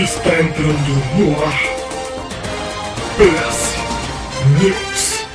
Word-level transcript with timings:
Está 0.00 0.40
entrando 0.40 0.94
no 1.18 1.42
ar. 1.42 1.58
PS 3.16 3.74
News. 4.62 5.26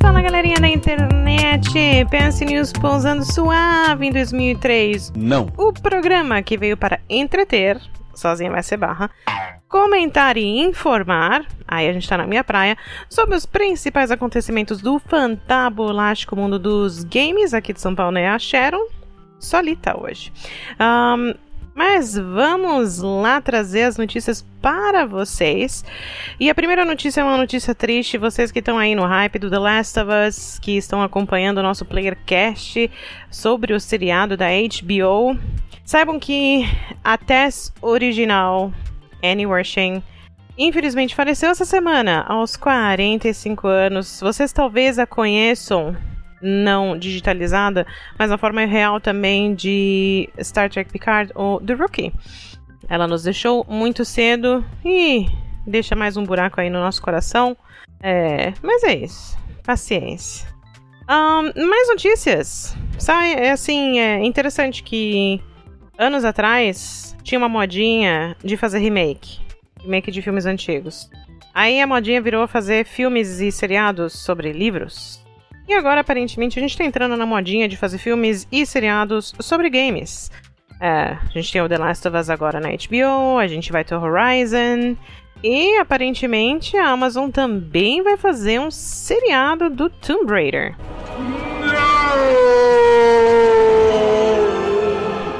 Fala 0.00 0.22
galerinha 0.22 0.60
da 0.60 0.68
internet, 0.68 1.68
PS 2.08 2.40
News 2.42 2.72
pousando 2.72 3.24
suave 3.24 4.06
em 4.06 4.12
2003. 4.12 5.12
Não. 5.16 5.48
O 5.56 5.72
programa 5.72 6.40
que 6.40 6.56
veio 6.56 6.76
para 6.76 7.00
entreter, 7.10 7.80
sozinha 8.14 8.52
vai 8.52 8.62
ser 8.62 8.76
barra, 8.76 9.10
comentar 9.74 10.36
e 10.36 10.60
informar, 10.60 11.44
aí 11.66 11.88
a 11.88 11.92
gente 11.92 12.08
tá 12.08 12.16
na 12.16 12.28
minha 12.28 12.44
praia, 12.44 12.78
sobre 13.10 13.34
os 13.34 13.44
principais 13.44 14.08
acontecimentos 14.12 14.80
do 14.80 15.00
fantabulástico 15.00 16.36
mundo 16.36 16.60
dos 16.60 17.02
games 17.02 17.52
aqui 17.52 17.72
de 17.72 17.80
São 17.80 17.92
Paulo, 17.92 18.12
né? 18.12 18.28
A 18.28 18.38
Sharon, 18.38 18.86
solita 19.36 20.00
hoje. 20.00 20.32
Ahn, 20.78 21.34
mas 21.74 22.16
vamos 22.16 23.00
lá 23.00 23.40
trazer 23.40 23.82
as 23.82 23.98
notícias 23.98 24.46
para 24.62 25.04
vocês. 25.04 25.84
E 26.38 26.48
a 26.48 26.54
primeira 26.54 26.84
notícia 26.84 27.20
é 27.20 27.24
uma 27.24 27.36
notícia 27.36 27.74
triste. 27.74 28.16
Vocês 28.16 28.52
que 28.52 28.60
estão 28.60 28.78
aí 28.78 28.94
no 28.94 29.04
hype 29.04 29.40
do 29.40 29.50
The 29.50 29.58
Last 29.58 29.98
of 29.98 30.08
Us, 30.28 30.58
que 30.60 30.76
estão 30.76 31.02
acompanhando 31.02 31.58
o 31.58 31.64
nosso 31.64 31.84
Playercast 31.84 32.88
sobre 33.28 33.74
o 33.74 33.80
seriado 33.80 34.36
da 34.36 34.46
HBO, 34.50 35.36
saibam 35.84 36.20
que 36.20 36.64
a 37.02 37.18
Tess 37.18 37.72
original, 37.82 38.72
Annie 39.24 39.46
Wershing, 39.46 40.02
infelizmente 40.58 41.14
faleceu 41.14 41.50
essa 41.50 41.64
semana, 41.64 42.24
aos 42.28 42.56
45 42.56 43.66
anos. 43.66 44.20
Vocês 44.20 44.52
talvez 44.52 44.98
a 44.98 45.06
conheçam 45.06 45.96
não 46.40 46.98
digitalizada, 46.98 47.86
mas 48.18 48.28
na 48.28 48.36
forma 48.36 48.64
real 48.66 49.00
também 49.00 49.54
de 49.54 50.28
Star 50.40 50.68
Trek 50.68 50.92
Picard 50.92 51.32
ou 51.34 51.58
The 51.60 51.72
Rookie. 51.72 52.12
Ela 52.88 53.06
nos 53.06 53.22
deixou 53.22 53.64
muito 53.68 54.04
cedo 54.04 54.64
e 54.84 55.26
deixa 55.66 55.96
mais 55.96 56.16
um 56.16 56.24
buraco 56.24 56.60
aí 56.60 56.68
no 56.68 56.80
nosso 56.80 57.00
coração. 57.00 57.56
É, 58.02 58.52
mas 58.62 58.84
é 58.84 58.94
isso. 58.96 59.38
Paciência. 59.64 60.46
Ahn, 61.08 61.50
mais 61.56 61.88
notícias. 61.88 62.76
Sai, 62.98 63.32
é 63.32 63.50
assim, 63.50 63.98
é 63.98 64.22
interessante 64.24 64.82
que 64.82 65.40
anos 65.98 66.24
atrás 66.24 67.16
tinha 67.22 67.38
uma 67.38 67.48
modinha 67.48 68.36
de 68.42 68.56
fazer 68.56 68.78
remake. 68.78 69.40
Remake 69.82 70.10
de 70.10 70.22
filmes 70.22 70.46
antigos. 70.46 71.10
Aí 71.52 71.80
a 71.80 71.86
modinha 71.86 72.20
virou 72.20 72.46
fazer 72.48 72.84
filmes 72.84 73.40
e 73.40 73.52
seriados 73.52 74.12
sobre 74.12 74.52
livros. 74.52 75.24
E 75.68 75.72
agora, 75.72 76.00
aparentemente, 76.00 76.58
a 76.58 76.62
gente 76.62 76.76
tá 76.76 76.84
entrando 76.84 77.16
na 77.16 77.24
modinha 77.24 77.68
de 77.68 77.76
fazer 77.76 77.98
filmes 77.98 78.46
e 78.52 78.66
seriados 78.66 79.32
sobre 79.40 79.70
games. 79.70 80.30
É, 80.80 81.16
a 81.22 81.30
gente 81.32 81.50
tem 81.52 81.62
o 81.62 81.68
The 81.68 81.78
Last 81.78 82.06
of 82.06 82.16
Us 82.16 82.28
agora 82.28 82.60
na 82.60 82.68
HBO, 82.68 83.38
a 83.38 83.46
gente 83.46 83.72
vai 83.72 83.84
ter 83.84 83.94
o 83.94 84.02
Horizon. 84.02 84.96
E 85.42 85.78
aparentemente 85.78 86.76
a 86.76 86.88
Amazon 86.88 87.30
também 87.30 88.02
vai 88.02 88.16
fazer 88.16 88.60
um 88.60 88.70
seriado 88.70 89.70
do 89.70 89.88
Tomb 89.88 90.30
Raider. 90.30 90.74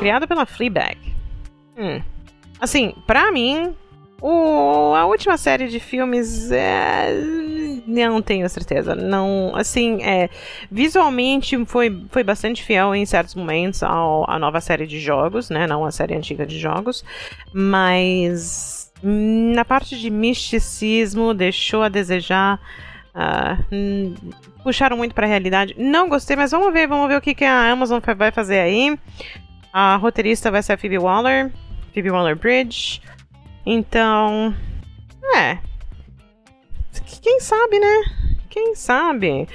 Criado 0.05 0.28
pela 0.28 0.44
Fleabag. 0.44 0.98
Hum. 1.78 2.02
Assim, 2.60 2.94
pra 3.06 3.33
mim, 3.33 3.74
o, 4.20 4.94
a 4.94 5.06
última 5.06 5.38
série 5.38 5.66
de 5.66 5.80
filmes 5.80 6.50
é, 6.52 7.10
não 7.86 8.20
tenho 8.20 8.47
certeza. 8.50 8.94
Não, 8.94 9.56
assim, 9.56 10.02
é, 10.02 10.28
visualmente 10.70 11.64
foi, 11.64 12.05
foi 12.10 12.22
bastante 12.22 12.62
fiel 12.62 12.94
em 12.94 13.06
certos 13.06 13.34
momentos 13.34 13.82
ao, 13.82 14.30
à 14.30 14.38
nova 14.38 14.60
série 14.60 14.86
de 14.86 15.00
jogos, 15.00 15.48
né? 15.48 15.66
Não 15.66 15.86
a 15.86 15.91
série 15.91 16.14
antiga 16.14 16.44
de 16.44 16.58
jogos, 16.58 17.02
mas 17.50 18.92
na 19.02 19.65
parte 19.65 19.98
de 19.98 20.10
misticismo 20.10 21.32
deixou 21.32 21.82
a 21.82 21.88
desejar. 21.88 22.60
hum, 23.72 24.15
puxaram 24.65 24.97
muito 24.97 25.15
pra 25.15 25.26
realidade. 25.26 25.75
Não 25.78 26.09
gostei, 26.09 26.34
mas 26.34 26.50
vamos 26.50 26.72
ver, 26.72 26.88
vamos 26.88 27.06
ver 27.06 27.19
o 27.19 27.21
que, 27.21 27.34
que 27.34 27.44
a 27.44 27.71
Amazon 27.71 28.00
vai 28.16 28.32
fazer 28.32 28.59
aí. 28.59 28.98
A 29.76 29.96
roteirista 29.96 30.52
vai 30.52 30.62
ser 30.62 30.74
a 30.74 30.78
Phoebe 30.78 31.00
Waller, 31.00 31.50
Phoebe 31.92 32.08
Waller 32.08 32.36
Bridge. 32.36 33.02
Então, 33.66 34.54
é. 35.34 35.58
Quem 37.20 37.40
sabe, 37.40 37.80
né? 37.80 38.02
Quem 38.48 38.76
sabe? 38.76 39.48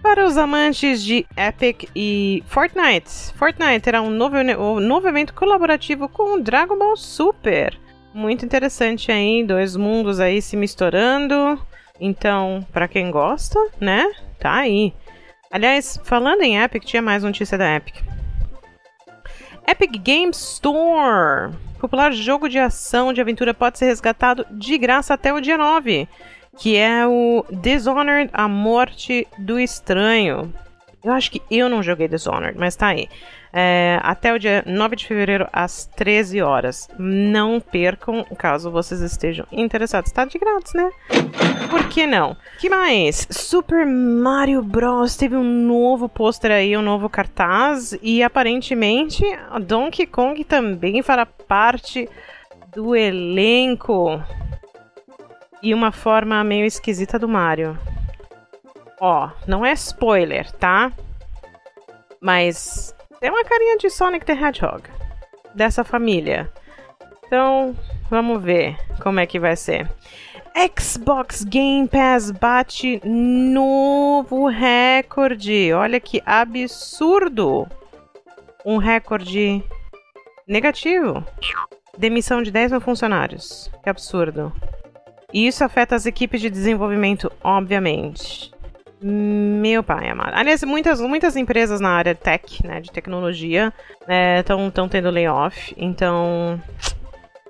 Para 0.00 0.24
os 0.24 0.36
amantes 0.36 1.02
de 1.02 1.26
Epic 1.36 1.90
e 1.96 2.44
Fortnite, 2.46 3.32
Fortnite 3.34 3.80
terá 3.80 4.00
um 4.00 4.10
novo, 4.10 4.36
um 4.36 4.78
novo 4.78 5.08
evento 5.08 5.34
colaborativo 5.34 6.08
com 6.08 6.40
Dragon 6.40 6.78
Ball 6.78 6.96
Super. 6.96 7.76
Muito 8.14 8.44
interessante 8.44 9.10
aí, 9.10 9.42
dois 9.42 9.74
mundos 9.74 10.20
aí 10.20 10.40
se 10.40 10.56
misturando. 10.56 11.60
Então, 11.98 12.64
para 12.72 12.86
quem 12.86 13.10
gosta, 13.10 13.58
né? 13.80 14.08
Tá 14.38 14.58
aí. 14.58 14.94
Aliás, 15.50 15.98
falando 16.04 16.42
em 16.42 16.56
Epic, 16.56 16.84
tinha 16.84 17.02
mais 17.02 17.24
notícia 17.24 17.58
da 17.58 17.74
Epic. 17.74 17.96
Epic 19.68 20.00
Game 20.00 20.30
Store. 20.30 21.52
Popular 21.80 22.12
jogo 22.12 22.48
de 22.48 22.58
ação 22.58 23.12
de 23.12 23.20
aventura 23.20 23.52
pode 23.52 23.78
ser 23.78 23.86
resgatado 23.86 24.46
de 24.50 24.78
graça 24.78 25.12
até 25.14 25.32
o 25.32 25.40
dia 25.40 25.58
9, 25.58 26.08
que 26.56 26.76
é 26.76 27.04
o 27.06 27.44
Dishonored 27.50 28.30
A 28.32 28.46
Morte 28.46 29.26
do 29.36 29.58
Estranho. 29.58 30.54
Eu 31.04 31.12
acho 31.12 31.30
que 31.30 31.42
eu 31.50 31.68
não 31.68 31.82
joguei 31.82 32.06
Dishonored, 32.06 32.58
mas 32.58 32.76
tá 32.76 32.88
aí. 32.88 33.08
É, 33.58 33.98
até 34.02 34.34
o 34.34 34.38
dia 34.38 34.62
9 34.66 34.96
de 34.96 35.06
fevereiro, 35.06 35.48
às 35.50 35.86
13 35.86 36.42
horas. 36.42 36.90
Não 36.98 37.58
percam, 37.58 38.22
caso 38.36 38.70
vocês 38.70 39.00
estejam 39.00 39.46
interessados. 39.50 40.12
Tá 40.12 40.26
de 40.26 40.38
grátis, 40.38 40.74
né? 40.74 40.90
Por 41.70 41.88
que 41.88 42.06
não? 42.06 42.36
que 42.58 42.68
mais? 42.68 43.26
Super 43.30 43.86
Mario 43.86 44.62
Bros. 44.62 45.16
teve 45.16 45.36
um 45.36 45.42
novo 45.42 46.06
pôster 46.06 46.50
aí, 46.50 46.76
um 46.76 46.82
novo 46.82 47.08
cartaz. 47.08 47.98
E 48.02 48.22
aparentemente 48.22 49.24
Donkey 49.62 50.06
Kong 50.06 50.44
também 50.44 51.02
fará 51.02 51.24
parte 51.24 52.06
do 52.74 52.94
elenco. 52.94 54.22
E 55.62 55.72
uma 55.72 55.92
forma 55.92 56.44
meio 56.44 56.66
esquisita 56.66 57.18
do 57.18 57.26
Mario. 57.26 57.78
Ó, 59.00 59.30
não 59.46 59.64
é 59.64 59.72
spoiler, 59.72 60.52
tá? 60.52 60.92
Mas 62.20 62.94
tem 63.26 63.32
uma 63.32 63.42
carinha 63.42 63.76
de 63.76 63.90
Sonic 63.90 64.24
the 64.24 64.34
Hedgehog. 64.34 64.88
Dessa 65.52 65.82
família. 65.82 66.48
Então, 67.26 67.74
vamos 68.08 68.40
ver 68.40 68.76
como 69.02 69.18
é 69.18 69.26
que 69.26 69.40
vai 69.40 69.56
ser. 69.56 69.90
Xbox 70.78 71.42
Game 71.42 71.88
Pass 71.88 72.30
bate 72.30 73.00
novo 73.04 74.46
recorde. 74.46 75.72
Olha 75.72 75.98
que 75.98 76.22
absurdo! 76.24 77.66
Um 78.64 78.76
recorde 78.76 79.60
negativo. 80.46 81.24
Demissão 81.98 82.44
de 82.44 82.52
10 82.52 82.70
mil 82.70 82.80
funcionários. 82.80 83.68
Que 83.82 83.90
absurdo. 83.90 84.52
E 85.32 85.48
isso 85.48 85.64
afeta 85.64 85.96
as 85.96 86.06
equipes 86.06 86.40
de 86.40 86.48
desenvolvimento, 86.48 87.28
obviamente. 87.42 88.52
Meu 89.08 89.84
pai 89.84 90.08
amado. 90.08 90.32
Aliás, 90.34 90.64
muitas, 90.64 91.00
muitas 91.00 91.36
empresas 91.36 91.80
na 91.80 91.90
área 91.90 92.12
tech, 92.12 92.66
né, 92.66 92.80
de 92.80 92.90
tecnologia, 92.90 93.72
estão 94.40 94.68
tão 94.68 94.88
tendo 94.88 95.10
layoff. 95.10 95.72
Então, 95.76 96.60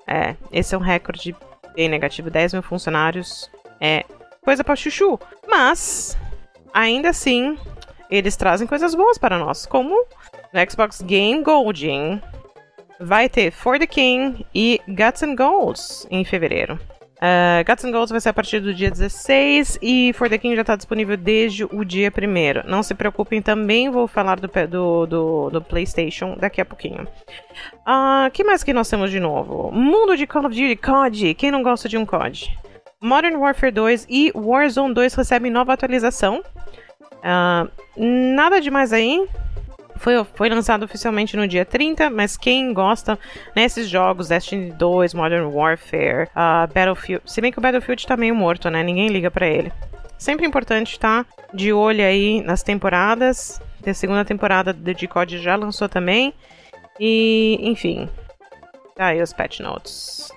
é, 0.07 0.37
esse 0.53 0.75
é 0.75 0.79
um 0.79 0.83
recorde 0.83 1.35
bem 1.75 1.89
negativo. 1.89 2.29
10 2.29 2.53
mil 2.53 2.63
funcionários 2.63 3.51
é 3.81 4.05
coisa 4.43 4.63
pra 4.63 4.77
chuchu. 4.77 5.19
Mas, 5.49 6.15
ainda 6.75 7.09
assim, 7.09 7.57
eles 8.11 8.37
trazem 8.37 8.67
coisas 8.67 8.95
boas 8.95 9.17
para 9.17 9.39
nós, 9.39 9.65
como 9.65 10.05
no 10.53 10.71
Xbox 10.71 11.01
Game 11.01 11.43
Gold. 11.43 11.89
hein? 11.89 12.23
Vai 13.01 13.31
ter 13.31 13.51
For 13.51 13.79
the 13.79 13.87
King 13.87 14.47
e 14.55 14.79
Guts 14.87 15.23
and 15.23 15.35
Golds 15.35 16.07
em 16.11 16.23
fevereiro. 16.23 16.79
Uh, 17.17 17.65
Guts 17.67 17.85
and 17.85 17.93
Golds 17.93 18.11
vai 18.11 18.21
ser 18.21 18.29
a 18.29 18.33
partir 18.33 18.61
do 18.61 18.75
dia 18.75 18.91
16 18.91 19.79
e 19.81 20.13
For 20.13 20.29
the 20.29 20.37
King 20.37 20.55
já 20.55 20.61
está 20.61 20.77
disponível 20.77 21.17
desde 21.17 21.65
o 21.65 21.83
dia 21.83 22.13
1 22.13 22.69
Não 22.69 22.83
se 22.83 22.95
preocupem, 22.95 23.41
também 23.41 23.89
vou 23.89 24.07
falar 24.07 24.39
do, 24.39 24.49
do, 24.69 25.07
do, 25.07 25.51
do 25.51 25.63
PlayStation 25.63 26.37
daqui 26.39 26.61
a 26.61 26.65
pouquinho. 26.65 27.09
O 27.87 28.31
que 28.31 28.45
mais 28.45 28.63
que 28.63 28.73
nós 28.73 28.89
temos 28.91 29.11
de 29.11 29.19
novo? 29.19 29.71
Mundo 29.73 30.17
de 30.17 30.27
Call 30.27 30.45
of 30.45 30.55
Duty 30.55 30.77
COD. 30.77 31.35
Quem 31.35 31.51
não 31.51 31.63
gosta 31.63 31.89
de 31.89 31.97
um 31.97 32.05
COD? 32.05 32.57
Modern 33.01 33.37
Warfare 33.37 33.73
2 33.73 34.07
e 34.11 34.33
Warzone 34.35 34.93
2 34.93 35.15
recebem 35.15 35.51
nova 35.51 35.73
atualização. 35.73 36.43
Ah, 37.23 37.67
nada 37.97 38.61
demais 38.61 38.93
aí. 38.93 39.27
Foi, 39.99 40.25
foi 40.35 40.49
lançado 40.49 40.85
oficialmente 40.85 41.37
no 41.37 41.47
dia 41.47 41.65
30, 41.65 42.11
mas 42.11 42.37
quem 42.37 42.73
gosta 42.73 43.19
nesses 43.55 43.89
jogos, 43.89 44.29
Destiny 44.29 44.73
2, 44.73 45.15
Modern 45.15 45.47
Warfare, 45.47 46.29
uh, 46.35 46.73
Battlefield. 46.73 47.23
Se 47.27 47.41
bem 47.41 47.51
que 47.51 47.59
o 47.59 47.63
Battlefield 47.63 48.07
tá 48.07 48.17
meio 48.17 48.35
morto, 48.35 48.71
né? 48.71 48.83
Ninguém 48.83 49.09
liga 49.09 49.31
pra 49.31 49.47
ele. 49.47 49.73
Sempre 50.19 50.47
importante 50.47 50.93
estar 50.93 51.27
de 51.53 51.73
olho 51.73 52.05
aí 52.05 52.43
nas 52.43 52.63
temporadas. 52.63 53.61
A 53.87 53.95
segunda 53.95 54.25
temporada 54.25 54.73
de 54.73 54.95
Decode 54.95 55.39
já 55.39 55.55
lançou 55.55 55.89
também. 55.89 56.35
E, 56.99 57.59
enfim. 57.63 58.09
Tá 58.95 59.07
aí 59.07 59.23
os 59.23 59.33
patch 59.33 59.61
notes. 59.61 60.33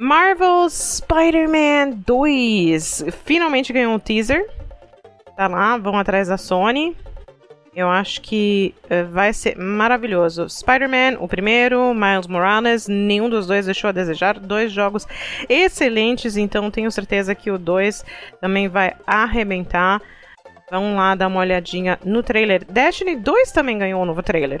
Marvel 0.00 0.68
Spider-Man 0.70 1.90
2 2.06 3.04
finalmente 3.24 3.72
ganhou 3.72 3.92
um 3.92 3.98
teaser. 3.98 4.48
Tá 5.36 5.46
lá, 5.46 5.76
vão 5.76 5.98
atrás 5.98 6.28
da 6.28 6.36
Sony. 6.36 6.96
Eu 7.78 7.88
acho 7.88 8.20
que 8.22 8.74
uh, 8.86 9.08
vai 9.12 9.32
ser 9.32 9.56
maravilhoso. 9.56 10.48
Spider-Man, 10.48 11.16
o 11.20 11.28
primeiro, 11.28 11.94
Miles 11.94 12.26
Morales, 12.26 12.88
nenhum 12.88 13.30
dos 13.30 13.46
dois 13.46 13.66
deixou 13.66 13.86
a 13.86 13.92
desejar. 13.92 14.36
Dois 14.36 14.72
jogos 14.72 15.06
excelentes, 15.48 16.36
então 16.36 16.72
tenho 16.72 16.90
certeza 16.90 17.36
que 17.36 17.52
o 17.52 17.56
2 17.56 18.04
também 18.40 18.66
vai 18.66 18.96
arrebentar. 19.06 20.02
Vamos 20.68 20.96
lá 20.96 21.14
dar 21.14 21.28
uma 21.28 21.38
olhadinha 21.38 22.00
no 22.04 22.20
trailer. 22.20 22.64
Destiny 22.68 23.14
2 23.14 23.52
também 23.52 23.78
ganhou 23.78 24.02
um 24.02 24.06
novo 24.06 24.24
trailer. 24.24 24.60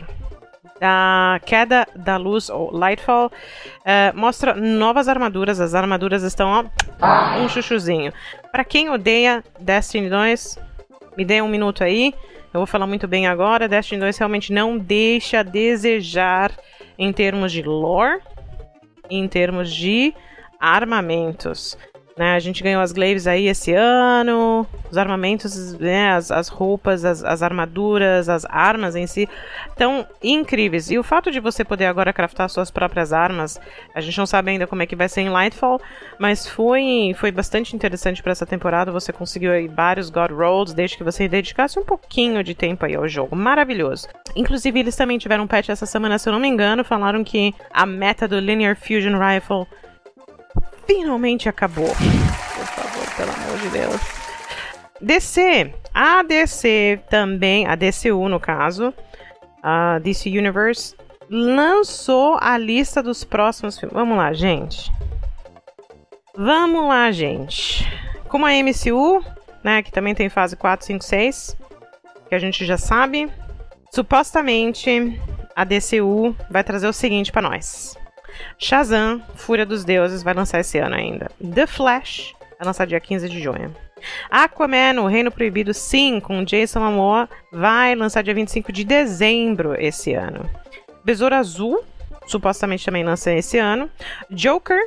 A 0.80 1.40
queda 1.44 1.88
da 1.96 2.16
luz, 2.16 2.48
ou 2.48 2.70
Lightfall, 2.70 3.32
uh, 3.32 4.16
mostra 4.16 4.54
novas 4.54 5.08
armaduras. 5.08 5.58
As 5.58 5.74
armaduras 5.74 6.22
estão, 6.22 6.48
ó, 6.48 7.40
um 7.40 7.48
chuchuzinho. 7.48 8.12
Para 8.52 8.62
quem 8.62 8.88
odeia 8.90 9.42
Destiny 9.58 10.08
2, 10.08 10.56
me 11.16 11.24
dê 11.24 11.42
um 11.42 11.48
minuto 11.48 11.82
aí. 11.82 12.14
Eu 12.52 12.60
vou 12.60 12.66
falar 12.66 12.86
muito 12.86 13.06
bem 13.06 13.26
agora. 13.26 13.68
Destiny 13.68 14.00
2 14.00 14.16
realmente 14.18 14.52
não 14.52 14.78
deixa 14.78 15.40
a 15.40 15.42
desejar 15.42 16.52
em 16.98 17.12
termos 17.12 17.52
de 17.52 17.62
lore, 17.62 18.20
em 19.10 19.28
termos 19.28 19.72
de 19.72 20.14
armamentos. 20.58 21.76
Né? 22.18 22.34
A 22.34 22.40
gente 22.40 22.64
ganhou 22.64 22.82
as 22.82 22.90
glaives 22.90 23.28
aí 23.28 23.46
esse 23.46 23.72
ano, 23.72 24.66
os 24.90 24.98
armamentos, 24.98 25.78
né? 25.78 26.10
as, 26.10 26.32
as 26.32 26.48
roupas, 26.48 27.04
as, 27.04 27.22
as 27.22 27.44
armaduras, 27.44 28.28
as 28.28 28.44
armas 28.46 28.96
em 28.96 29.06
si, 29.06 29.28
estão 29.68 30.04
incríveis. 30.20 30.90
E 30.90 30.98
o 30.98 31.04
fato 31.04 31.30
de 31.30 31.38
você 31.38 31.64
poder 31.64 31.86
agora 31.86 32.12
craftar 32.12 32.48
suas 32.48 32.72
próprias 32.72 33.12
armas, 33.12 33.60
a 33.94 34.00
gente 34.00 34.18
não 34.18 34.26
sabe 34.26 34.50
ainda 34.50 34.66
como 34.66 34.82
é 34.82 34.86
que 34.86 34.96
vai 34.96 35.08
ser 35.08 35.20
em 35.20 35.28
Lightfall, 35.28 35.80
mas 36.18 36.44
foi, 36.44 37.14
foi 37.16 37.30
bastante 37.30 37.76
interessante 37.76 38.20
para 38.20 38.32
essa 38.32 38.44
temporada. 38.44 38.90
Você 38.90 39.12
conseguiu 39.12 39.52
aí 39.52 39.68
vários 39.68 40.10
God 40.10 40.32
Rolls, 40.32 40.74
desde 40.74 40.96
que 40.96 41.04
você 41.04 41.28
dedicasse 41.28 41.78
um 41.78 41.84
pouquinho 41.84 42.42
de 42.42 42.52
tempo 42.52 42.84
aí 42.84 42.96
ao 42.96 43.06
jogo. 43.06 43.36
Maravilhoso. 43.36 44.08
Inclusive, 44.34 44.80
eles 44.80 44.96
também 44.96 45.18
tiveram 45.18 45.44
um 45.44 45.46
patch 45.46 45.68
essa 45.68 45.86
semana, 45.86 46.18
se 46.18 46.28
eu 46.28 46.32
não 46.32 46.40
me 46.40 46.48
engano, 46.48 46.82
falaram 46.82 47.22
que 47.22 47.54
a 47.72 47.86
meta 47.86 48.26
do 48.26 48.40
Linear 48.40 48.76
Fusion 48.76 49.16
Rifle 49.18 49.68
finalmente 50.88 51.48
acabou. 51.50 51.88
Por 51.88 52.66
favor, 52.66 53.14
pelo 53.14 53.30
amor 53.30 53.58
de 53.58 53.68
Deus. 53.68 54.00
DC. 55.00 55.72
A 55.94 56.22
DC 56.22 57.00
também, 57.10 57.66
a 57.66 57.74
DCU 57.74 58.28
no 58.28 58.40
caso, 58.40 58.94
a 59.62 59.98
DC 59.98 60.30
Universe, 60.30 60.96
lançou 61.28 62.38
a 62.40 62.56
lista 62.56 63.02
dos 63.02 63.22
próximos 63.22 63.78
filmes. 63.78 63.94
Vamos 63.94 64.16
lá, 64.16 64.32
gente. 64.32 64.90
Vamos 66.36 66.88
lá, 66.88 67.10
gente. 67.10 67.86
Como 68.28 68.46
a 68.46 68.50
MCU, 68.50 69.22
né, 69.62 69.82
que 69.82 69.92
também 69.92 70.14
tem 70.14 70.28
fase 70.28 70.56
4, 70.56 70.86
5, 70.86 71.04
6, 71.04 71.56
que 72.28 72.34
a 72.34 72.38
gente 72.38 72.64
já 72.64 72.78
sabe, 72.78 73.30
supostamente 73.92 75.20
a 75.54 75.64
DCU 75.64 76.34
vai 76.48 76.62
trazer 76.62 76.86
o 76.86 76.92
seguinte 76.92 77.32
para 77.32 77.42
nós. 77.42 77.96
Shazam, 78.58 79.22
Fúria 79.34 79.66
dos 79.66 79.84
Deuses, 79.84 80.22
vai 80.22 80.34
lançar 80.34 80.60
esse 80.60 80.78
ano 80.78 80.94
ainda. 80.94 81.30
The 81.42 81.66
Flash, 81.66 82.34
vai 82.58 82.66
lançar 82.66 82.86
dia 82.86 83.00
15 83.00 83.28
de 83.28 83.40
junho. 83.40 83.74
Aquaman, 84.30 85.00
O 85.00 85.06
Reino 85.06 85.30
Proibido, 85.30 85.74
sim, 85.74 86.20
com 86.20 86.44
Jason 86.44 86.80
Momoa, 86.80 87.28
vai 87.52 87.94
lançar 87.94 88.22
dia 88.22 88.34
25 88.34 88.72
de 88.72 88.84
dezembro 88.84 89.74
esse 89.80 90.14
ano. 90.14 90.48
Besouro 91.04 91.34
Azul, 91.34 91.84
supostamente 92.26 92.84
também 92.84 93.04
lança 93.04 93.32
esse 93.32 93.58
ano. 93.58 93.90
Joker, 94.30 94.78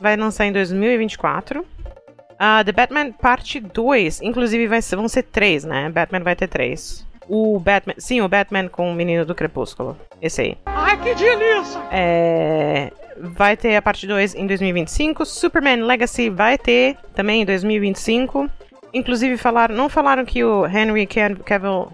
vai 0.00 0.16
lançar 0.16 0.46
em 0.46 0.52
2024. 0.52 1.60
Uh, 1.60 2.64
The 2.64 2.72
Batman 2.72 3.12
Parte 3.12 3.60
2, 3.60 4.20
inclusive 4.22 4.66
vai 4.66 4.82
ser, 4.82 4.96
vão 4.96 5.08
ser 5.08 5.22
três, 5.22 5.64
né? 5.64 5.88
Batman 5.88 6.20
vai 6.20 6.36
ter 6.36 6.48
três. 6.48 7.06
O 7.28 7.58
Batman, 7.58 7.94
sim, 7.98 8.20
o 8.20 8.28
Batman 8.28 8.68
com 8.68 8.90
o 8.90 8.94
Menino 8.94 9.24
do 9.24 9.34
Crepúsculo, 9.34 9.96
esse 10.22 10.42
aí. 10.42 10.58
Ai, 10.66 10.96
que 10.98 11.14
delícia! 11.14 11.80
É, 11.90 12.92
vai 13.18 13.56
ter 13.56 13.76
a 13.76 13.82
parte 13.82 14.06
2 14.06 14.34
em 14.34 14.46
2025. 14.46 15.24
Superman 15.24 15.82
Legacy 15.82 16.30
vai 16.30 16.56
ter 16.56 16.96
também 17.14 17.42
em 17.42 17.44
2025. 17.44 18.48
Inclusive, 18.94 19.36
falaram, 19.36 19.74
não 19.74 19.88
falaram 19.88 20.24
que 20.24 20.44
o 20.44 20.66
Henry 20.66 21.06
Cavill 21.06 21.92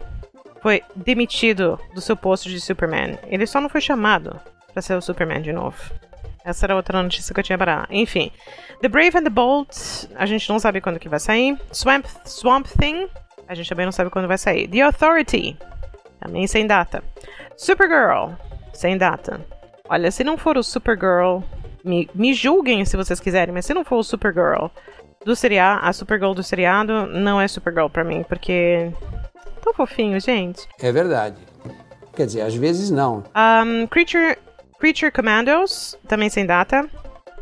foi 0.61 0.82
demitido 0.94 1.79
do 1.94 2.00
seu 2.00 2.17
posto 2.17 2.49
de 2.49 2.61
Superman. 2.61 3.19
Ele 3.26 3.46
só 3.46 3.61
não 3.61 3.69
foi 3.69 3.81
chamado 3.81 4.38
para 4.73 4.82
ser 4.82 4.94
o 4.94 5.02
Superman 5.02 5.43
de 5.43 5.52
novo. 5.52 5.76
Essa 6.44 6.67
era 6.67 6.76
outra 6.76 7.02
notícia 7.02 7.32
que 7.32 7.40
eu 7.40 7.44
tinha 7.44 7.58
para 7.58 7.76
lá. 7.76 7.87
Enfim. 7.90 8.31
The 8.81 8.88
Brave 8.88 9.17
and 9.17 9.25
the 9.25 9.31
Bold, 9.31 9.69
a 10.14 10.26
gente 10.26 10.49
não 10.49 10.58
sabe 10.58 10.81
quando 10.81 10.99
que 10.99 11.08
vai 11.08 11.20
sair. 11.20 11.58
Swamp, 11.73 12.05
Swamp 12.25 12.67
Thing, 12.79 13.08
a 13.53 13.55
gente 13.55 13.69
também 13.69 13.85
não 13.85 13.93
sabe 13.93 14.11
quando 14.11 14.27
vai 14.27 14.39
sair. 14.39 14.67
The 14.67 14.81
Authority, 14.81 15.57
também 16.19 16.47
sem 16.47 16.67
data. 16.67 17.03
Supergirl, 17.57 18.33
sem 18.73 18.97
data. 18.97 19.45
Olha, 19.89 20.11
se 20.11 20.25
não 20.25 20.39
for 20.39 20.57
o 20.57 20.63
Supergirl, 20.63 21.41
me, 21.85 22.09
me 22.15 22.33
julguem 22.33 22.85
se 22.85 22.97
vocês 22.97 23.21
quiserem, 23.21 23.53
mas 23.53 23.67
se 23.67 23.75
não 23.75 23.85
for 23.85 23.97
o 23.97 24.03
Supergirl 24.03 24.67
do 25.25 25.37
seriado, 25.37 25.85
a 25.85 25.93
Supergirl 25.93 26.33
do 26.33 26.43
seriado, 26.43 27.07
não 27.07 27.41
é 27.41 27.47
Supergirl 27.47 27.89
pra 27.89 28.05
mim, 28.05 28.25
porque. 28.25 28.91
Tão 29.63 29.73
fofinho, 29.75 30.19
gente. 30.19 30.67
É 30.81 30.91
verdade. 30.91 31.37
Quer 32.15 32.27
dizer, 32.27 32.41
às 32.41 32.55
vezes 32.55 32.91
não. 32.91 33.23
Um, 33.35 33.87
Creature, 33.87 34.37
Creature 34.81 35.13
Commandos, 35.13 35.97
também 36.09 36.29
sem 36.29 36.45
data. 36.45 36.89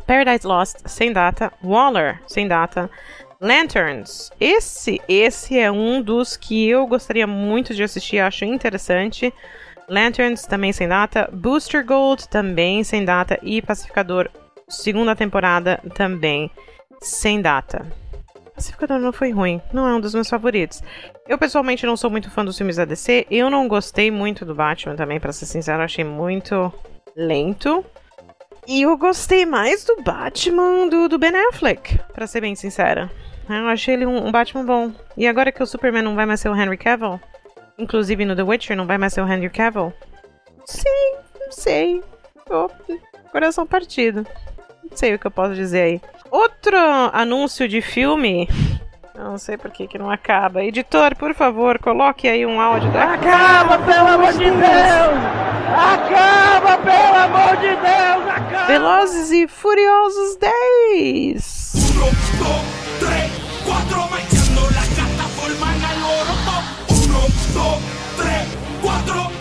Paradise 0.05 0.45
Lost, 0.45 0.77
sem 0.85 1.11
data. 1.11 1.51
Waller, 1.63 2.21
sem 2.27 2.47
data. 2.47 2.89
Lanterns. 3.41 4.29
Esse, 4.39 5.01
esse 5.07 5.57
é 5.57 5.71
um 5.71 5.99
dos 5.99 6.37
que 6.37 6.69
eu 6.69 6.85
gostaria 6.85 7.25
muito 7.25 7.73
de 7.73 7.81
assistir, 7.81 8.19
acho 8.19 8.45
interessante. 8.45 9.33
Lanterns 9.89 10.43
também 10.43 10.71
sem 10.71 10.87
data, 10.87 11.27
Booster 11.33 11.83
Gold 11.83 12.29
também 12.29 12.83
sem 12.83 13.03
data 13.03 13.39
e 13.41 13.59
Pacificador 13.59 14.29
segunda 14.69 15.15
temporada 15.15 15.81
também 15.95 16.51
sem 17.01 17.41
data. 17.41 17.85
Pacificador 18.53 18.99
não 18.99 19.11
foi 19.11 19.31
ruim, 19.31 19.59
não 19.73 19.87
é 19.87 19.95
um 19.95 19.99
dos 19.99 20.13
meus 20.13 20.29
favoritos. 20.29 20.83
Eu 21.27 21.37
pessoalmente 21.37 21.83
não 21.83 21.97
sou 21.97 22.11
muito 22.11 22.29
fã 22.29 22.45
dos 22.45 22.55
filmes 22.55 22.75
da 22.75 22.85
DC, 22.85 23.25
eu 23.31 23.49
não 23.49 23.67
gostei 23.67 24.11
muito 24.11 24.45
do 24.45 24.53
Batman 24.53 24.95
também, 24.95 25.19
para 25.19 25.33
ser 25.33 25.47
sincero, 25.47 25.81
achei 25.81 26.03
muito 26.03 26.71
lento. 27.15 27.83
E 28.67 28.83
eu 28.83 28.95
gostei 28.97 29.47
mais 29.47 29.83
do 29.83 30.03
Batman 30.03 30.87
do, 30.87 31.09
do 31.09 31.17
Ben 31.17 31.35
Affleck, 31.49 31.97
para 32.13 32.27
ser 32.27 32.41
bem 32.41 32.53
sincera. 32.53 33.09
Eu 33.59 33.67
achei 33.67 33.93
ele 33.93 34.05
um, 34.05 34.27
um 34.27 34.31
Batman 34.31 34.65
bom. 34.65 34.91
E 35.17 35.27
agora 35.27 35.51
que 35.51 35.61
o 35.61 35.65
Superman 35.65 36.03
não 36.03 36.15
vai 36.15 36.25
mais 36.25 36.39
ser 36.39 36.49
o 36.49 36.55
Henry 36.55 36.77
Cavill, 36.77 37.19
Inclusive 37.81 38.23
no 38.25 38.35
The 38.35 38.43
Witcher 38.43 38.77
não 38.77 38.85
vai 38.85 38.99
mais 38.99 39.13
ser 39.13 39.21
o 39.21 39.27
Henry 39.27 39.49
Cavill? 39.49 39.91
Sim, 40.65 41.15
não 41.39 41.51
sei. 41.51 42.03
Tô 42.45 42.69
coração 43.31 43.65
partido. 43.65 44.23
Não 44.83 44.95
sei 44.95 45.15
o 45.15 45.19
que 45.19 45.25
eu 45.25 45.31
posso 45.31 45.55
dizer 45.55 45.81
aí. 45.81 45.99
Outro 46.29 46.77
anúncio 47.11 47.67
de 47.67 47.81
filme. 47.81 48.47
Eu 49.15 49.23
não 49.23 49.39
sei 49.39 49.57
por 49.57 49.71
que, 49.71 49.87
que 49.87 49.97
não 49.97 50.11
acaba. 50.11 50.63
Editor, 50.63 51.15
por 51.15 51.33
favor, 51.33 51.79
coloque 51.79 52.27
aí 52.27 52.45
um 52.45 52.61
áudio 52.61 52.91
da. 52.91 53.13
Acaba, 53.13 53.79
pelo 53.79 54.07
amor 54.07 54.33
de 54.33 54.39
Deus! 54.39 54.53
Acaba, 55.75 56.77
pelo 56.77 57.17
amor 57.17 57.57
de 57.57 57.67
Deus! 57.67 58.27
Acaba! 58.37 58.67
Velozes 58.67 59.31
e 59.31 59.47
Furiosos 59.47 60.37
10! 60.37 61.71
1, 67.61 67.69
2, 67.69 67.79
3, 68.17 68.47
4. 68.81 69.31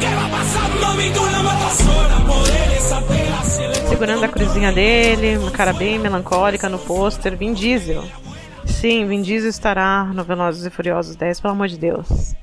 ¿Qué 0.00 0.14
va 0.14 0.28
pasando? 0.28 0.94
Mi 0.94 1.10
tú 1.10 1.24
la 1.30 1.42
matas 1.42 1.78
sola. 1.78 2.24
Poderes 2.26 2.92
apenas 2.92 3.48
se 3.48 3.68
le 3.68 3.74
Segurando 3.88 4.24
a 4.24 4.28
cruzinha 4.28 4.72
dele, 4.72 5.38
uma 5.38 5.50
cara 5.50 5.72
bem 5.72 5.98
melancólica 5.98 6.68
no 6.68 6.78
pôster. 6.78 7.36
Vin 7.36 7.54
Diesel. 7.54 8.04
Sim, 8.64 9.06
Vin 9.06 9.22
Diesel 9.22 9.50
estará 9.50 10.04
no 10.04 10.24
Velozes 10.24 10.64
e 10.64 10.70
Furiosos 10.70 11.16
10, 11.16 11.40
pelo 11.40 11.52
amor 11.52 11.68
de 11.68 11.78
Deus. 11.78 12.34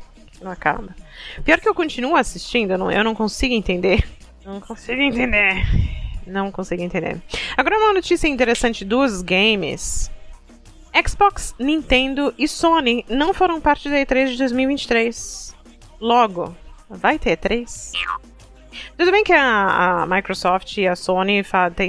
Não 0.41 0.51
acaba. 0.51 0.95
Pior 1.43 1.59
que 1.59 1.69
eu 1.69 1.75
continuo 1.75 2.15
assistindo, 2.15 2.71
eu 2.71 2.77
não, 2.77 2.91
eu 2.91 3.03
não 3.03 3.13
consigo 3.13 3.53
entender. 3.53 4.03
Não 4.45 4.59
consigo 4.59 5.01
entender. 5.01 5.53
Não 6.25 6.51
consigo 6.51 6.81
entender. 6.81 7.17
Agora 7.55 7.77
uma 7.77 7.93
notícia 7.93 8.27
interessante 8.27 8.83
dos 8.83 9.21
games. 9.21 10.09
Xbox, 11.07 11.55
Nintendo 11.57 12.33
e 12.37 12.47
Sony 12.47 13.05
não 13.09 13.33
foram 13.33 13.61
parte 13.61 13.89
da 13.89 13.95
E3 13.97 14.31
de 14.31 14.37
2023. 14.37 15.55
Logo, 15.99 16.55
vai 16.89 17.17
ter 17.17 17.37
E3? 17.37 17.91
Tudo 18.97 19.11
bem 19.11 19.23
que 19.23 19.33
a, 19.33 20.01
a 20.01 20.05
Microsoft 20.05 20.77
e 20.77 20.87
a 20.87 20.95
Sony 20.95 21.43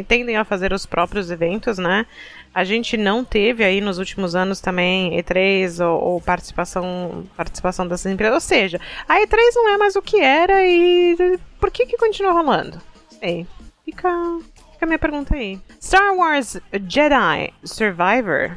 tendem 0.07 0.37
a 0.37 0.45
fazer 0.45 0.73
os 0.73 0.87
próprios 0.87 1.31
eventos, 1.31 1.79
né? 1.79 2.07
A 2.55 2.65
gente 2.65 2.97
não 2.97 3.25
teve 3.25 3.65
aí 3.65 3.81
nos 3.81 3.99
últimos 3.99 4.35
anos 4.35 4.61
também 4.61 5.17
E3 5.19 5.85
ou, 5.85 6.01
ou 6.01 6.21
participação, 6.21 7.25
participação 7.37 7.89
dessas 7.89 8.13
empresas. 8.13 8.35
Ou 8.35 8.41
seja, 8.41 8.81
a 9.09 9.21
E3 9.21 9.39
não 9.55 9.71
é 9.71 9.79
mais 9.79 9.97
o 9.97 10.03
que 10.03 10.21
era 10.21 10.65
e 10.67 11.39
por 11.59 11.71
que 11.71 11.87
que 11.87 11.97
continua 11.97 12.33
rolando? 12.33 12.81
Sei. 13.09 13.47
Fica, 13.85 14.39
fica 14.73 14.85
a 14.85 14.87
minha 14.87 14.99
pergunta 14.99 15.35
aí. 15.35 15.59
Star 15.81 16.15
Wars 16.15 16.61
Jedi 16.89 17.53
Survivor 17.65 18.57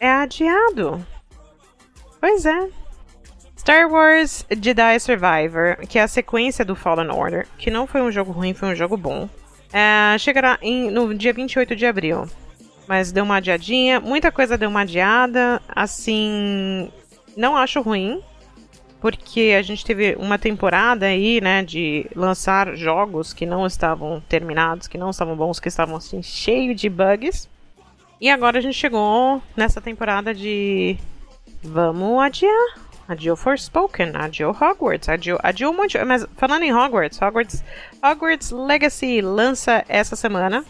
é 0.00 0.10
adiado. 0.10 1.04
Pois 2.20 2.46
é. 2.46 2.68
Star 3.58 3.90
Wars 3.90 4.46
Jedi 4.50 5.00
Survivor, 5.00 5.76
que 5.88 5.98
é 5.98 6.02
a 6.02 6.08
sequência 6.08 6.64
do 6.64 6.76
Fallen 6.76 7.10
Order, 7.10 7.46
que 7.58 7.70
não 7.70 7.86
foi 7.86 8.00
um 8.00 8.12
jogo 8.12 8.32
ruim, 8.32 8.54
foi 8.54 8.68
um 8.68 8.74
jogo 8.74 8.96
bom. 8.96 9.28
É, 9.72 10.16
chegará 10.18 10.58
em, 10.62 10.90
no 10.90 11.12
dia 11.14 11.32
28 11.32 11.74
de 11.74 11.86
abril 11.86 12.26
mas 12.86 13.12
deu 13.12 13.24
uma 13.24 13.36
adiadinha. 13.36 14.00
Muita 14.00 14.30
coisa 14.30 14.56
deu 14.56 14.68
uma 14.68 14.80
adiada. 14.80 15.60
Assim, 15.68 16.90
não 17.36 17.56
acho 17.56 17.80
ruim, 17.80 18.22
porque 19.00 19.54
a 19.58 19.62
gente 19.62 19.84
teve 19.84 20.16
uma 20.18 20.38
temporada 20.38 21.06
aí, 21.06 21.40
né, 21.40 21.62
de 21.62 22.06
lançar 22.14 22.76
jogos 22.76 23.32
que 23.32 23.44
não 23.44 23.66
estavam 23.66 24.22
terminados, 24.28 24.86
que 24.86 24.98
não 24.98 25.10
estavam 25.10 25.36
bons, 25.36 25.60
que 25.60 25.68
estavam 25.68 25.96
assim 25.96 26.22
cheio 26.22 26.74
de 26.74 26.88
bugs. 26.88 27.48
E 28.20 28.30
agora 28.30 28.58
a 28.58 28.60
gente 28.62 28.74
chegou 28.76 29.42
nessa 29.56 29.80
temporada 29.80 30.34
de 30.34 30.96
vamos 31.62 32.22
adiar. 32.22 32.86
Adiou 33.08 33.36
Forspoken, 33.36 34.12
adiou 34.14 34.50
Hogwarts, 34.50 35.08
adiou, 35.08 35.38
adiou 35.42 35.72
um 35.72 35.76
monte. 35.76 36.02
Mas 36.04 36.26
falando 36.36 36.62
em 36.64 36.74
Hogwarts, 36.74 37.20
Hogwarts, 37.20 37.62
Hogwarts 38.02 38.50
Legacy 38.50 39.20
lança 39.20 39.84
essa 39.86 40.16
semana. 40.16 40.64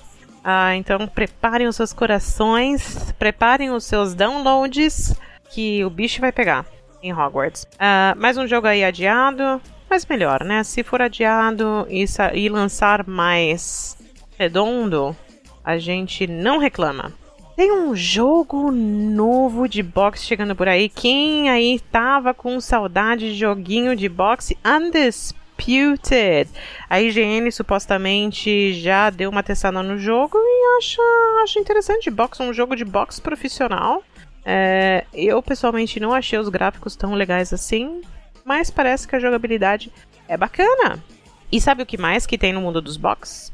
Ah, 0.45 0.77
então 0.77 1.07
preparem 1.09 1.67
os 1.67 1.77
seus 1.77 1.93
corações, 1.93 3.13
preparem 3.19 3.71
os 3.71 3.85
seus 3.85 4.15
downloads, 4.15 5.15
que 5.51 5.85
o 5.85 5.91
bicho 5.91 6.21
vai 6.21 6.31
pegar 6.31 6.67
em 7.03 7.13
Hogwarts. 7.13 7.67
Ah, 7.79 8.15
mais 8.17 8.37
um 8.37 8.47
jogo 8.47 8.67
aí 8.67 8.85
adiado, 8.85 9.61
mas 9.89 10.05
melhor, 10.05 10.45
né? 10.45 10.63
Se 10.63 10.83
for 10.83 11.01
adiado 11.01 11.87
e, 11.89 12.05
e 12.35 12.49
lançar 12.49 13.07
mais 13.07 13.97
redondo, 14.39 15.17
a 15.65 15.79
gente 15.79 16.27
não 16.27 16.59
reclama. 16.59 17.13
Tem 17.57 17.73
um 17.73 17.97
jogo 17.97 18.71
novo 18.71 19.67
de 19.67 19.83
boxe 19.83 20.27
chegando 20.27 20.55
por 20.55 20.69
aí. 20.69 20.91
Quem 20.91 21.49
aí 21.49 21.81
tava 21.91 22.35
com 22.35 22.61
saudade 22.61 23.33
de 23.33 23.35
joguinho 23.35 23.97
de 23.97 24.11
boxe? 24.11 24.59
Undisputed. 24.63 26.51
A 26.91 27.01
IGN 27.01 27.51
supostamente 27.51 28.75
já 28.75 29.09
deu 29.09 29.31
uma 29.31 29.43
testada 29.43 29.83
no 29.83 29.97
jogo 29.97 30.37
e 30.37 30.77
acha, 30.77 31.03
acha 31.43 31.59
interessante. 31.59 32.11
Box, 32.11 32.43
um 32.43 32.53
jogo 32.53 32.77
de 32.77 32.85
boxe 32.85 33.23
profissional. 33.23 34.05
É, 34.45 35.07
eu 35.15 35.43
pessoalmente 35.43 35.99
não 35.99 36.13
achei 36.13 36.39
os 36.39 36.51
gráficos 36.51 36.95
tão 36.95 37.15
legais 37.15 37.55
assim, 37.55 38.03
mas 38.45 38.71
parece 38.71 39.09
que 39.09 39.17
a 39.17 39.19
jogabilidade 39.19 39.91
é 40.29 40.37
bacana. 40.37 41.03
E 41.51 41.59
sabe 41.59 41.83
o 41.83 41.87
que 41.87 41.97
mais 41.97 42.27
que 42.27 42.37
tem 42.37 42.53
no 42.53 42.61
mundo 42.61 42.83
dos 42.83 42.99
box? 42.99 43.51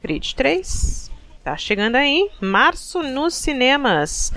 Creed 0.00 0.34
3. 0.34 1.09
Tá 1.42 1.56
chegando 1.56 1.96
aí, 1.96 2.30
março 2.40 3.02
nos 3.02 3.34
cinemas 3.34 4.32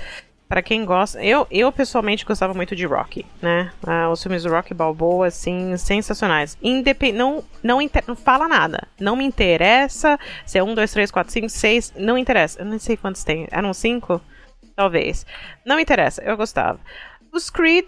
para 0.48 0.62
quem 0.62 0.84
gosta, 0.84 1.20
eu, 1.24 1.46
eu 1.50 1.72
pessoalmente 1.72 2.24
gostava 2.24 2.54
muito 2.54 2.76
de 2.76 2.86
Rocky, 2.86 3.24
né? 3.40 3.72
Ah, 3.84 4.10
os 4.10 4.22
filmes 4.22 4.42
do 4.42 4.50
Rocky 4.50 4.74
Balboa, 4.74 5.26
assim, 5.26 5.76
sensacionais. 5.76 6.56
Independ 6.62 7.16
não, 7.16 7.42
não, 7.62 7.78
não 8.06 8.14
fala 8.14 8.46
nada. 8.46 8.86
Não 9.00 9.16
me 9.16 9.24
interessa 9.24 10.18
se 10.46 10.58
é 10.58 10.62
um, 10.62 10.74
dois, 10.74 10.92
três, 10.92 11.10
quatro, 11.10 11.32
cinco, 11.32 11.48
seis. 11.48 11.92
Não 11.96 12.18
interessa. 12.18 12.60
Eu 12.60 12.66
não 12.66 12.78
sei 12.78 12.96
quantos 12.96 13.24
tem. 13.24 13.48
Eram 13.50 13.72
cinco? 13.72 14.20
Talvez. 14.76 15.24
Não 15.64 15.80
interessa. 15.80 16.22
Eu 16.22 16.36
gostava. 16.36 16.78
Os 17.32 17.48
Creed 17.50 17.86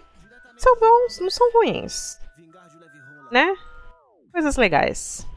são 0.57 0.75
bons, 0.79 1.19
não 1.21 1.29
são 1.29 1.51
ruins. 1.53 2.19
Né? 3.31 3.55
Coisas 4.31 4.57
legais. 4.57 5.27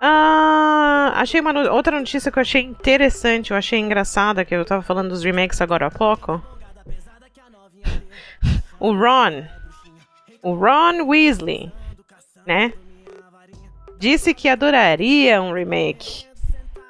Ah, 0.00 1.12
achei 1.16 1.40
uma 1.40 1.52
no 1.52 1.72
outra 1.72 1.98
notícia 1.98 2.30
que 2.30 2.38
eu 2.38 2.42
achei 2.42 2.62
interessante, 2.62 3.50
eu 3.50 3.56
achei 3.56 3.78
engraçada, 3.78 4.44
que 4.44 4.54
eu 4.54 4.64
tava 4.64 4.82
falando 4.82 5.08
dos 5.08 5.24
remakes 5.24 5.60
agora 5.60 5.86
há 5.86 5.90
pouco. 5.90 6.42
o 8.78 8.92
Ron, 8.92 9.44
o 10.42 10.54
Ron 10.54 11.06
Weasley, 11.06 11.72
né? 12.46 12.72
Disse 13.98 14.34
que 14.34 14.48
adoraria 14.48 15.40
um 15.40 15.52
remake 15.52 16.26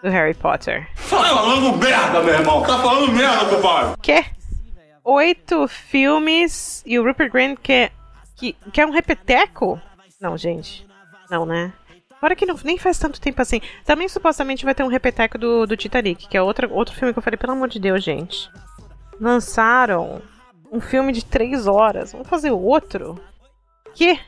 do 0.02 0.10
Harry 0.10 0.34
Potter. 0.34 0.88
Falando 0.96 1.76
merda, 1.76 2.22
meu 2.22 2.34
irmão. 2.34 2.62
Tá 2.62 2.78
falando 2.78 3.12
merda, 3.12 3.44
compadre. 3.46 3.94
Quer 4.02 4.32
oito 5.04 5.68
filmes 5.68 6.82
e 6.84 6.98
o 6.98 7.04
Rupert 7.04 7.30
Grint 7.30 7.58
quer, 7.62 7.92
que, 8.34 8.56
quer 8.72 8.86
um 8.86 8.90
repeteco? 8.90 9.80
Não, 10.20 10.36
gente. 10.36 10.86
Não, 11.30 11.46
né? 11.46 11.72
Fora 12.24 12.34
que 12.34 12.46
não, 12.46 12.58
nem 12.64 12.78
faz 12.78 12.98
tanto 12.98 13.20
tempo 13.20 13.42
assim. 13.42 13.60
Também 13.84 14.08
supostamente 14.08 14.64
vai 14.64 14.74
ter 14.74 14.82
um 14.82 14.88
repeteco 14.88 15.36
do, 15.36 15.66
do 15.66 15.76
Titanic, 15.76 16.26
que 16.26 16.38
é 16.38 16.40
outra, 16.40 16.66
outro 16.66 16.94
filme 16.94 17.12
que 17.12 17.18
eu 17.18 17.22
falei, 17.22 17.36
pelo 17.36 17.52
amor 17.52 17.68
de 17.68 17.78
Deus, 17.78 18.02
gente. 18.02 18.50
Lançaram 19.20 20.22
um 20.72 20.80
filme 20.80 21.12
de 21.12 21.22
três 21.22 21.66
horas. 21.66 22.12
Vamos 22.12 22.26
fazer 22.26 22.50
outro? 22.50 23.22
Que? 23.94 24.18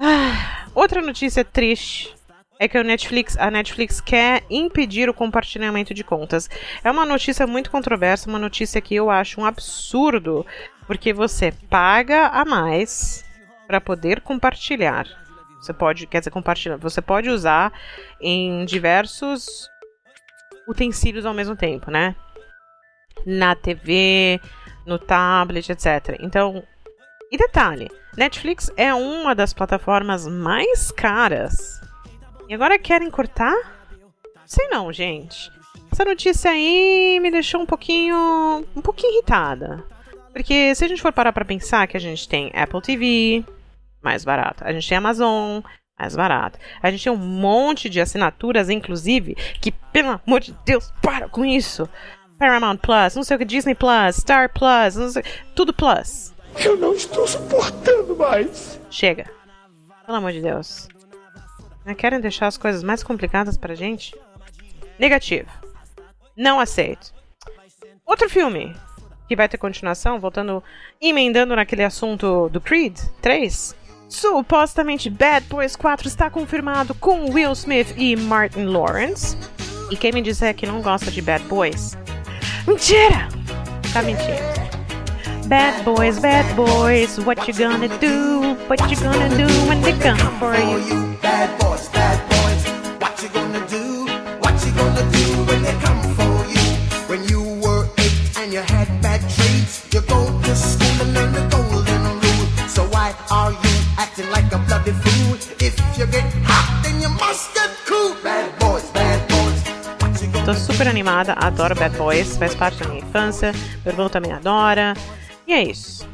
Ah, 0.00 0.66
outra 0.74 1.00
notícia 1.00 1.44
triste 1.44 2.12
é 2.58 2.66
que 2.66 2.82
Netflix, 2.82 3.38
a 3.38 3.52
Netflix 3.52 4.00
quer 4.00 4.42
impedir 4.50 5.08
o 5.08 5.14
compartilhamento 5.14 5.94
de 5.94 6.02
contas. 6.02 6.50
É 6.82 6.90
uma 6.90 7.06
notícia 7.06 7.46
muito 7.46 7.70
controversa, 7.70 8.28
uma 8.28 8.38
notícia 8.40 8.80
que 8.80 8.96
eu 8.96 9.10
acho 9.10 9.40
um 9.40 9.44
absurdo, 9.44 10.44
porque 10.88 11.12
você 11.12 11.52
paga 11.70 12.26
a 12.26 12.44
mais 12.44 13.24
para 13.68 13.80
poder 13.80 14.22
compartilhar. 14.22 15.23
Você 15.64 15.72
pode, 15.72 16.06
quer 16.06 16.18
dizer, 16.18 16.30
compartilhar. 16.30 16.76
Você 16.76 17.00
pode 17.00 17.30
usar 17.30 17.72
em 18.20 18.66
diversos 18.66 19.68
utensílios 20.68 21.24
ao 21.24 21.32
mesmo 21.32 21.56
tempo, 21.56 21.90
né? 21.90 22.14
Na 23.24 23.54
TV, 23.54 24.38
no 24.86 24.98
tablet, 24.98 25.70
etc. 25.70 26.18
Então, 26.20 26.62
e 27.32 27.38
detalhe, 27.38 27.90
Netflix 28.14 28.70
é 28.76 28.92
uma 28.92 29.34
das 29.34 29.54
plataformas 29.54 30.26
mais 30.26 30.92
caras. 30.92 31.80
E 32.46 32.52
agora 32.52 32.78
querem 32.78 33.10
cortar? 33.10 33.54
Sei 34.44 34.68
não, 34.68 34.92
gente. 34.92 35.50
Essa 35.90 36.04
notícia 36.04 36.50
aí 36.50 37.18
me 37.22 37.30
deixou 37.30 37.62
um 37.62 37.66
pouquinho, 37.66 38.66
um 38.76 38.82
pouquinho 38.82 39.14
irritada. 39.14 39.82
Porque 40.30 40.74
se 40.74 40.84
a 40.84 40.88
gente 40.88 41.00
for 41.00 41.12
parar 41.12 41.32
para 41.32 41.44
pensar 41.44 41.86
que 41.86 41.96
a 41.96 42.00
gente 42.00 42.28
tem 42.28 42.50
Apple 42.54 42.82
TV, 42.82 43.44
mais 44.04 44.24
barato. 44.24 44.62
A 44.64 44.72
gente 44.72 44.88
tem 44.88 44.98
Amazon, 44.98 45.60
mais 45.98 46.14
barato. 46.14 46.58
A 46.82 46.90
gente 46.90 47.04
tem 47.04 47.12
um 47.12 47.16
monte 47.16 47.88
de 47.88 48.00
assinaturas, 48.00 48.68
inclusive, 48.68 49.34
que, 49.60 49.72
pelo 49.72 50.20
amor 50.24 50.40
de 50.40 50.54
Deus, 50.64 50.92
para 51.00 51.28
com 51.28 51.44
isso! 51.44 51.88
Paramount 52.38 52.78
Plus, 52.78 53.14
não 53.14 53.22
sei 53.22 53.36
o 53.36 53.38
que, 53.38 53.44
Disney 53.44 53.74
Plus, 53.74 54.16
Star 54.16 54.52
Plus, 54.52 54.96
não 54.96 55.08
sei, 55.08 55.22
tudo 55.54 55.72
Plus. 55.72 56.34
Eu 56.62 56.76
não 56.76 56.92
estou 56.92 57.26
suportando 57.26 58.16
mais. 58.16 58.80
Chega. 58.90 59.30
Pelo 60.04 60.18
amor 60.18 60.32
de 60.32 60.42
Deus. 60.42 60.88
Não 61.84 61.94
querem 61.94 62.20
deixar 62.20 62.46
as 62.48 62.56
coisas 62.56 62.82
mais 62.82 63.02
complicadas 63.02 63.56
pra 63.56 63.74
gente? 63.74 64.14
Negativo. 64.98 65.48
Não 66.36 66.60
aceito. 66.60 67.12
Outro 68.04 68.28
filme 68.28 68.74
que 69.28 69.36
vai 69.36 69.48
ter 69.48 69.58
continuação, 69.58 70.20
voltando, 70.20 70.62
emendando 71.00 71.56
naquele 71.56 71.82
assunto 71.82 72.48
do 72.50 72.60
Creed 72.60 72.98
3, 73.22 73.74
Supostamente 74.14 75.10
Bad 75.10 75.46
Boys 75.50 75.74
4 75.74 76.06
está 76.06 76.30
confirmado 76.30 76.94
com 76.94 77.32
Will 77.32 77.50
Smith 77.50 77.92
e 77.96 78.14
Martin 78.14 78.62
Lawrence. 78.66 79.36
E 79.90 79.96
quem 79.96 80.12
me 80.12 80.22
disser 80.22 80.54
que 80.54 80.64
não 80.64 80.80
gosta 80.80 81.10
de 81.10 81.20
Bad 81.20 81.44
Boys, 81.46 81.98
mentira! 82.64 83.28
Tá 83.92 84.02
mentindo. 84.02 84.38
Bad 85.48 85.82
boys, 85.82 86.20
bad 86.20 86.46
boys, 86.54 87.18
what 87.26 87.44
you 87.48 87.54
gonna 87.58 87.88
do? 87.98 88.54
What 88.68 88.88
you 88.88 88.96
gonna 89.02 89.28
do 89.30 89.46
when 89.68 89.82
they 89.82 89.92
come 89.98 90.16
for 90.38 90.54
you? 90.54 91.18
Bad 91.20 91.50
boys, 91.58 91.88
bad 91.88 92.20
boys, 92.28 92.64
what 93.00 93.20
you 93.20 93.28
gonna 93.30 93.66
do? 93.66 94.06
What 94.38 94.64
you 94.64 94.72
gonna 94.74 95.02
do 95.10 95.44
when 95.44 95.60
they 95.60 95.74
come 95.84 96.00
for 96.14 96.46
you? 96.52 96.62
When 97.08 97.28
you 97.28 97.42
were 97.60 97.88
eight 97.98 98.38
and 98.38 98.52
you 98.52 98.60
had 98.60 98.86
bad 99.02 99.20
traits, 99.22 99.84
you 99.92 100.00
go 100.02 100.40
to 100.42 100.54
school 100.54 101.02
and 101.02 101.14
learn 101.14 101.32
the 101.32 101.53
acting 104.14 104.30
like 104.30 104.52
a 104.54 104.58
bloody 104.58 104.92
fool. 104.92 105.34
If 105.60 105.74
you 105.98 106.06
get 106.06 106.24
hot, 106.44 106.82
then 106.82 107.00
you 107.00 107.08
must 107.08 107.52
get 107.54 107.70
cool. 107.86 108.14
Bad 108.22 108.58
boys, 108.58 108.90
bad 108.92 109.20
boys. 109.28 110.44
Tô 110.44 110.54
super 110.54 110.86
animada, 110.86 111.32
adoro 111.32 111.74
Bad 111.74 111.96
Boys, 111.96 112.36
faz 112.36 112.54
parte 112.54 112.78
da 112.80 112.88
minha 112.88 113.00
infância. 113.00 113.52
Meu 113.84 113.92
irmão 113.92 114.08
também 114.08 114.30
adora. 114.30 114.94
E 115.46 115.52
é 115.54 115.62
isso. 115.62 116.06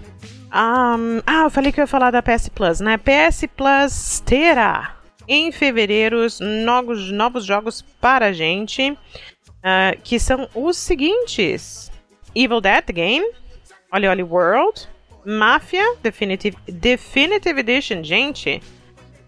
Um, 0.53 1.21
ah, 1.27 1.45
eu 1.45 1.51
falei 1.51 1.73
que 1.73 1.81
eu 1.81 1.83
ia 1.83 1.87
falar 1.87 2.11
da 2.11 2.23
PS 2.23 2.49
Plus, 2.49 2.81
né? 2.81 2.97
PS 2.97 3.47
Plus 3.57 4.21
terá 4.25 4.97
em 5.29 5.53
fevereiro 5.53 6.27
novos, 6.65 7.11
novos 7.11 7.45
jogos 7.45 7.83
para 8.01 8.27
a 8.27 8.33
gente. 8.33 8.97
ah, 9.63 9.95
que 10.03 10.19
são 10.19 10.49
os 10.55 10.77
seguintes: 10.77 11.91
Evil 12.35 12.61
Dead 12.61 12.85
Game, 12.93 13.27
Oli 13.93 14.07
Oli 14.07 14.23
World, 14.23 14.89
Mafia 15.25 15.97
Definitive, 16.03 16.57
Definitive 16.67 17.61
Edition. 17.61 18.03
Gente, 18.03 18.63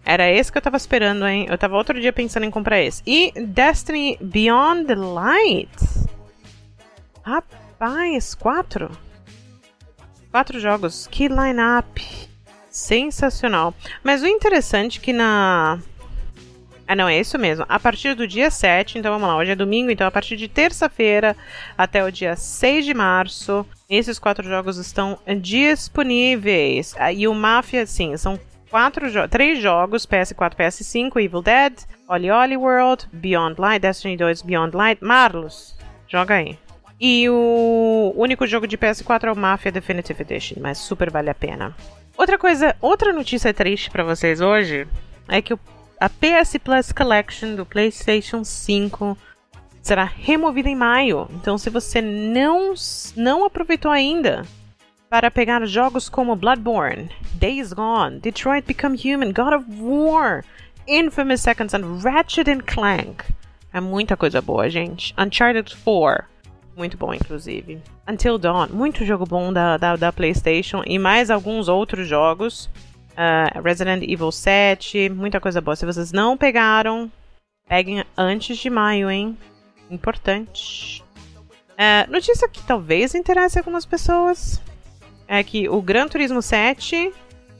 era 0.04 0.30
esse 0.30 0.50
que 0.50 0.58
eu 0.58 0.62
tava 0.62 0.76
esperando, 0.76 1.26
hein? 1.26 1.46
Eu 1.49 1.56
tava 1.56 1.76
outro 1.76 2.00
dia 2.00 2.12
pensando 2.12 2.44
em 2.44 2.50
comprar 2.50 2.80
esse. 2.80 3.02
E 3.06 3.32
Destiny 3.46 4.18
Beyond 4.20 4.87
the 4.87 4.94
Light. 4.94 5.70
Rapaz, 7.22 8.34
quatro? 8.34 8.90
Quatro 10.30 10.58
jogos. 10.58 11.06
Que 11.06 11.28
line-up. 11.28 12.02
Sensacional. 12.68 13.75
Mas 14.02 14.22
o 14.22 14.26
interessante 14.26 14.99
é 14.99 15.02
que 15.02 15.12
na. 15.12 15.78
Ah, 16.87 16.96
não, 16.96 17.08
é 17.08 17.20
isso 17.20 17.38
mesmo. 17.38 17.64
A 17.68 17.78
partir 17.78 18.14
do 18.14 18.26
dia 18.26 18.50
7, 18.50 18.99
então 18.99 19.12
vamos 19.12 19.28
lá, 19.28 19.37
hoje 19.37 19.52
é 19.52 19.56
domingo, 19.56 19.90
então 19.90 20.06
a 20.06 20.11
partir 20.11 20.37
de 20.37 20.49
terça-feira 20.49 21.37
até 21.78 22.04
o 22.04 22.11
dia 22.11 22.34
6 22.34 22.84
de 22.84 22.92
março, 22.92 23.64
esses 23.96 24.18
quatro 24.18 24.49
jogos 24.49 24.78
estão 24.78 25.18
disponíveis. 25.40 26.94
Ah, 26.99 27.12
E 27.12 27.28
o 27.28 27.34
Mafia, 27.34 27.87
sim, 27.87 28.16
são 28.16 28.38
quatro 28.70 29.11
jo 29.11 29.28
três 29.28 29.61
jogos, 29.61 30.06
PS4, 30.06 30.54
PS5, 30.54 31.22
Evil 31.22 31.42
Dead, 31.42 31.75
Oli 32.08 32.30
Oli 32.30 32.56
World, 32.56 33.06
Beyond 33.12 33.61
Light, 33.61 33.82
Destiny 33.82 34.16
2 34.16 34.42
Beyond 34.42 34.76
Light. 34.76 35.04
Marlos, 35.04 35.76
joga 36.08 36.37
aí. 36.37 36.58
E 36.99 37.28
o 37.28 38.14
único 38.16 38.46
jogo 38.46 38.66
de 38.66 38.78
PS4 38.78 39.25
é 39.25 39.32
o 39.32 39.37
Mafia 39.37 39.72
Definitive 39.72 40.22
Edition, 40.22 40.56
mas 40.61 40.78
super 40.78 41.11
vale 41.11 41.28
a 41.28 41.34
pena. 41.34 41.76
Outra 42.16 42.38
coisa, 42.38 42.76
outra 42.80 43.12
notícia 43.12 43.52
triste 43.52 43.90
pra 43.90 44.04
vocês 44.04 44.40
hoje 44.40 44.87
é 45.28 45.42
que 45.42 45.52
a 46.00 46.08
PS 46.08 46.56
Plus 46.62 46.92
Collection 46.92 47.56
do 47.56 47.66
PlayStation 47.66 48.44
5 48.44 49.18
será 49.83 50.05
removida 50.05 50.69
em 50.69 50.77
maio. 50.77 51.29
Então, 51.35 51.59
se 51.59 51.69
você 51.69 52.01
não, 52.01 52.73
não 53.17 53.45
aproveitou 53.45 53.91
ainda 53.91 54.47
para 55.11 55.31
pegar 55.31 55.67
jogos 55.67 56.09
como 56.09 56.37
Bloodborne, 56.37 57.11
Days 57.35 57.73
Gone, 57.73 58.21
Detroit 58.21 58.65
Become 58.65 58.97
Human, 58.97 59.33
God 59.33 59.53
of 59.55 59.67
War, 59.79 60.45
Infamous 60.87 61.43
Second 61.43 61.71
Son, 61.71 61.99
Ratchet 61.99 62.49
and 62.49 62.61
Clank. 62.61 63.25
É 63.73 63.81
muita 63.81 64.17
coisa 64.17 64.41
boa, 64.41 64.71
gente. 64.71 65.15
Uncharted 65.19 65.77
4. 65.85 66.25
Muito 66.77 66.97
bom, 66.97 67.12
inclusive. 67.12 67.79
Until 68.09 68.39
Dawn, 68.39 68.69
muito 68.71 69.05
jogo 69.05 69.27
bom 69.27 69.53
da, 69.53 69.77
da, 69.77 69.97
da 69.97 70.12
PlayStation 70.12 70.83
e 70.87 70.99
mais 70.99 71.31
alguns 71.31 71.69
outros 71.69 72.09
jogos. 72.09 72.71
Ah, 73.17 73.61
Resident 73.62 74.03
Evil 74.03 74.33
7, 74.33 75.11
muita 75.11 75.41
coisa 75.41 75.61
boa. 75.61 75.77
Se 75.77 75.85
vocês 75.85 76.12
não 76.12 76.37
pegaram, 76.37 77.11
peguem 77.69 78.05
antes 78.17 78.57
de 78.57 78.71
maio, 78.71 79.11
hein? 79.11 79.37
Importante. 79.92 81.04
Ah, 81.76 82.06
notícia 82.08 82.49
que 82.49 82.62
talvez 82.62 83.14
interesse 83.14 83.58
algumas 83.58 83.84
pessoas 83.84 84.61
é 85.28 85.42
que 85.42 85.68
o 85.68 85.80
Gran 85.80 86.08
Turismo 86.08 86.42
7 86.42 87.12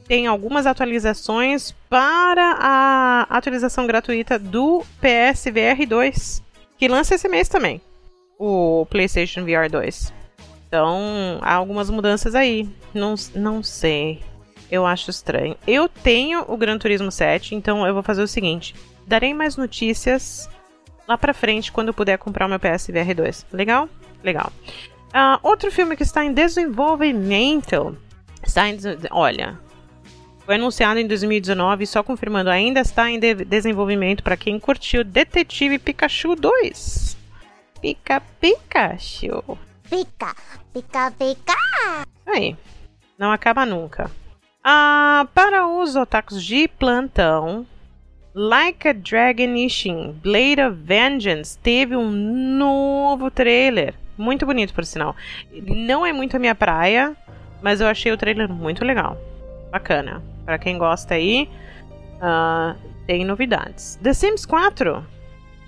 tem 0.07 0.27
algumas 0.27 0.67
atualizações 0.67 1.73
para 1.89 2.57
a 2.59 3.27
atualização 3.31 3.87
gratuita 3.87 4.39
do 4.39 4.85
PSVR 5.01 5.87
2, 5.87 6.43
que 6.77 6.89
lança 6.89 7.15
esse 7.15 7.29
mês 7.29 7.49
também 7.49 7.81
o 8.45 8.85
PlayStation 8.91 9.45
VR 9.45 9.71
2. 9.71 10.13
Então, 10.67 11.39
há 11.43 11.55
algumas 11.55 11.89
mudanças 11.89 12.35
aí. 12.35 12.69
Não, 12.93 13.15
não 13.37 13.63
sei. 13.63 14.21
Eu 14.69 14.85
acho 14.85 15.11
estranho. 15.11 15.57
Eu 15.65 15.89
tenho 15.89 16.45
o 16.49 16.57
Gran 16.57 16.77
Turismo 16.77 17.13
7, 17.13 17.55
então 17.55 17.87
eu 17.87 17.95
vou 17.95 18.03
fazer 18.03 18.23
o 18.23 18.27
seguinte: 18.27 18.75
darei 19.07 19.33
mais 19.33 19.57
notícias 19.57 20.49
lá 21.07 21.17
pra 21.19 21.35
frente 21.35 21.71
quando 21.73 21.89
eu 21.89 21.95
puder 21.95 22.19
comprar 22.19 22.47
o 22.47 22.49
meu 22.49 22.59
PSVR 22.61 23.15
2. 23.15 23.47
Legal? 23.53 23.89
Legal. 24.23 24.53
Ah, 25.13 25.39
outro 25.43 25.71
filme 25.71 25.97
que 25.97 26.03
está 26.03 26.25
em 26.25 26.33
desenvolvimento. 26.33 27.97
Está 28.43 28.69
em. 28.69 28.79
Olha. 29.11 29.59
Foi 30.45 30.57
anunciado 30.57 30.99
em 30.99 31.07
2019 31.07 31.85
e 31.85 31.87
só 31.87 32.03
confirmando, 32.03 32.51
ainda 32.51 32.81
está 32.81 33.09
em 33.09 33.19
de- 33.21 33.45
desenvolvimento 33.45 34.25
para 34.25 34.37
quem 34.37 34.59
curtiu 34.59 35.05
Detetive 35.05 35.79
Pikachu 35.79 36.35
2. 36.35 37.17
Pica 37.81 38.21
Pikachu. 38.41 39.57
Pica, 39.89 40.35
pica, 40.73 41.13
pica. 41.13 41.55
Aí, 42.27 42.57
não 43.17 43.31
acaba 43.31 43.65
nunca. 43.65 44.11
Ah, 44.65 45.27
para 45.35 45.67
os 45.69 45.95
otakus 45.95 46.43
de 46.43 46.67
plantão, 46.67 47.65
Like 48.35 48.89
a 48.89 48.93
Dragon 48.95 49.55
Ishin 49.57 50.13
Blade 50.23 50.61
of 50.61 50.77
Vengeance 50.83 51.59
teve 51.59 51.95
um 51.95 52.11
novo 52.11 53.31
trailer. 53.31 53.95
Muito 54.17 54.47
bonito, 54.47 54.73
por 54.73 54.85
sinal. 54.87 55.15
Não 55.53 56.07
é 56.07 56.13
muito 56.13 56.37
a 56.37 56.39
minha 56.39 56.55
praia, 56.55 57.15
mas 57.61 57.81
eu 57.81 57.87
achei 57.87 58.11
o 58.11 58.17
trailer 58.17 58.49
muito 58.49 58.85
legal. 58.85 59.19
Bacana. 59.71 60.23
Para 60.47 60.59
quem 60.59 60.79
gosta 60.79 61.15
aí, 61.15 61.49
ah, 62.23 62.75
tem 63.07 63.25
novidades. 63.25 63.99
The 64.03 64.15
Sims 64.15 64.47
4. 64.47 65.05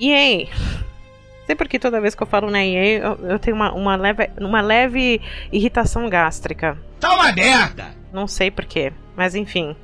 EA. 0.01 0.47
Sei 1.47 1.55
porque 1.55 1.79
toda 1.79 2.01
vez 2.01 2.15
que 2.15 2.23
eu 2.23 2.27
falo 2.27 2.51
na 2.51 2.65
EA, 2.65 3.01
eu, 3.01 3.15
eu 3.29 3.39
tenho 3.39 3.55
uma, 3.55 3.71
uma, 3.73 3.97
leve, 3.97 4.31
uma 4.41 4.63
leve 4.63 5.21
irritação 5.53 6.09
gástrica. 6.09 6.79
Tá 6.99 7.15
uma 7.15 7.31
merda! 7.33 7.95
Não 8.11 8.27
sei 8.27 8.51
porquê, 8.51 8.93
mas 9.15 9.35
enfim. 9.35 9.77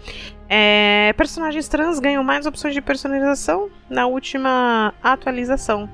É, 0.53 1.13
personagens 1.13 1.69
trans 1.69 2.01
ganham 2.01 2.25
mais 2.25 2.45
opções 2.45 2.75
de 2.75 2.81
personalização 2.81 3.71
na 3.89 4.09
última 4.09 4.93
atualização. 5.01 5.89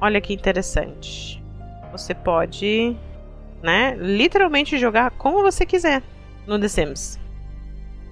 Olha 0.00 0.18
que 0.18 0.32
interessante. 0.32 1.42
Você 1.92 2.14
pode, 2.14 2.96
né, 3.62 3.94
literalmente 4.00 4.78
jogar 4.78 5.10
como 5.10 5.42
você 5.42 5.66
quiser 5.66 6.02
no 6.46 6.58
The 6.58 6.68
Sims. 6.68 7.20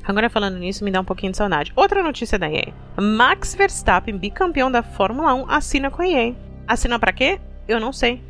Agora 0.05 0.29
falando 0.29 0.59
nisso, 0.59 0.85
me 0.85 0.91
dá 0.91 1.01
um 1.01 1.05
pouquinho 1.05 1.33
de 1.33 1.39
saudade. 1.39 1.73
Outra 1.75 2.03
notícia 2.03 2.39
da 2.39 2.49
EA. 2.51 2.75
Max 3.01 3.55
Verstappen, 3.55 4.19
bicampeão 4.19 4.71
da 4.71 4.83
Fórmula 4.83 5.35
1, 5.35 5.51
assina 5.51 5.91
com 5.91 6.03
a 6.03 6.07
EA. 6.07 6.35
Assina 6.69 6.99
pra 6.99 7.13
quê? 7.13 7.41
Eu 7.67 7.81
não 7.81 7.93
sei. 7.93 8.23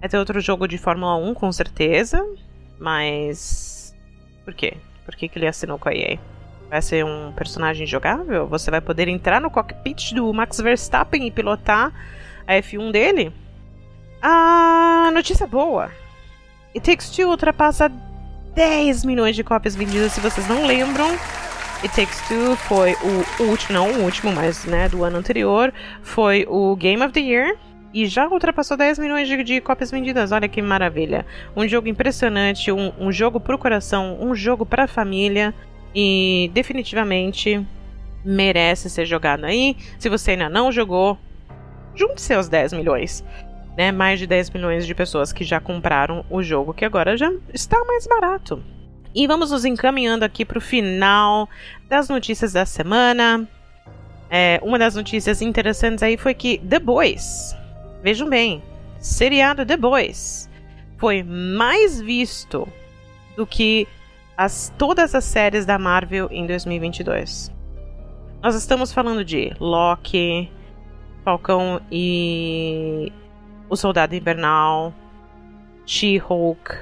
Vai 0.00 0.08
ter 0.08 0.18
outro 0.18 0.40
jogo 0.40 0.66
de 0.66 0.76
Fórmula 0.76 1.16
1, 1.16 1.34
com 1.34 1.52
certeza. 1.52 2.20
Mas. 2.80 3.96
Por 4.44 4.52
quê? 4.52 4.76
Por 5.04 5.14
que, 5.14 5.28
que 5.28 5.38
ele 5.38 5.46
assinou 5.46 5.78
com 5.78 5.88
a 5.88 5.94
EA? 5.94 6.18
Vai 6.72 6.80
ser 6.80 7.04
um 7.04 7.32
personagem 7.32 7.86
jogável? 7.86 8.46
Você 8.46 8.70
vai 8.70 8.80
poder 8.80 9.06
entrar 9.06 9.42
no 9.42 9.50
cockpit 9.50 10.14
do 10.14 10.32
Max 10.32 10.56
Verstappen 10.58 11.26
e 11.26 11.30
pilotar 11.30 11.92
a 12.46 12.54
F1 12.54 12.90
dele? 12.90 13.30
Ah, 14.22 15.10
notícia 15.12 15.46
boa. 15.46 15.90
It 16.74 16.80
Takes 16.80 17.10
Two 17.10 17.28
ultrapassa 17.28 17.92
10 18.54 19.04
milhões 19.04 19.36
de 19.36 19.44
cópias 19.44 19.76
vendidas, 19.76 20.12
se 20.12 20.20
vocês 20.22 20.48
não 20.48 20.64
lembram. 20.64 21.10
It 21.82 21.94
Takes 21.94 22.26
Two 22.26 22.56
foi 22.56 22.96
o 23.38 23.42
último, 23.42 23.74
não 23.74 23.90
o 23.90 24.04
último, 24.04 24.32
mas 24.32 24.64
né, 24.64 24.88
do 24.88 25.04
ano 25.04 25.18
anterior, 25.18 25.70
foi 26.02 26.46
o 26.48 26.74
Game 26.74 27.04
of 27.04 27.12
the 27.12 27.20
Year. 27.20 27.54
E 27.92 28.06
já 28.06 28.26
ultrapassou 28.26 28.78
10 28.78 28.98
milhões 28.98 29.28
de, 29.28 29.44
de 29.44 29.60
cópias 29.60 29.90
vendidas. 29.90 30.32
Olha 30.32 30.48
que 30.48 30.62
maravilha. 30.62 31.26
Um 31.54 31.68
jogo 31.68 31.86
impressionante, 31.86 32.72
um, 32.72 32.90
um 32.98 33.12
jogo 33.12 33.38
pro 33.38 33.58
coração, 33.58 34.16
um 34.18 34.34
jogo 34.34 34.64
pra 34.64 34.88
família. 34.88 35.54
E 35.94 36.50
definitivamente 36.54 37.64
merece 38.24 38.88
ser 38.88 39.06
jogado 39.06 39.44
aí. 39.44 39.76
Se 39.98 40.08
você 40.08 40.32
ainda 40.32 40.48
não 40.48 40.72
jogou, 40.72 41.18
junte 41.94 42.20
seus 42.20 42.48
10 42.48 42.72
milhões. 42.74 43.24
Né? 43.76 43.90
Mais 43.90 44.18
de 44.18 44.26
10 44.26 44.50
milhões 44.50 44.86
de 44.86 44.94
pessoas 44.94 45.32
que 45.32 45.44
já 45.44 45.60
compraram 45.60 46.24
o 46.30 46.42
jogo, 46.42 46.74
que 46.74 46.84
agora 46.84 47.16
já 47.16 47.30
está 47.52 47.82
mais 47.84 48.06
barato. 48.06 48.62
E 49.14 49.26
vamos 49.26 49.50
nos 49.50 49.64
encaminhando 49.64 50.24
aqui 50.24 50.44
para 50.44 50.58
o 50.58 50.60
final 50.60 51.48
das 51.88 52.08
notícias 52.08 52.52
da 52.52 52.64
semana. 52.64 53.46
É, 54.30 54.58
uma 54.62 54.78
das 54.78 54.94
notícias 54.94 55.42
interessantes 55.42 56.02
aí 56.02 56.16
foi 56.16 56.32
que 56.32 56.56
The 56.58 56.78
Boys, 56.78 57.54
vejam 58.02 58.30
bem, 58.30 58.62
seriado 58.98 59.66
The 59.66 59.76
Boys, 59.76 60.48
foi 60.96 61.22
mais 61.22 62.00
visto 62.00 62.66
do 63.36 63.46
que 63.46 63.86
as, 64.42 64.72
todas 64.76 65.14
as 65.14 65.24
séries 65.24 65.64
da 65.64 65.78
Marvel 65.78 66.28
em 66.32 66.46
2022. 66.46 67.52
Nós 68.42 68.56
estamos 68.56 68.92
falando 68.92 69.24
de 69.24 69.52
Loki, 69.60 70.50
Falcão 71.24 71.80
e 71.92 73.12
o 73.70 73.76
Soldado 73.76 74.16
Invernal, 74.16 74.92
She-Hulk, 75.86 76.74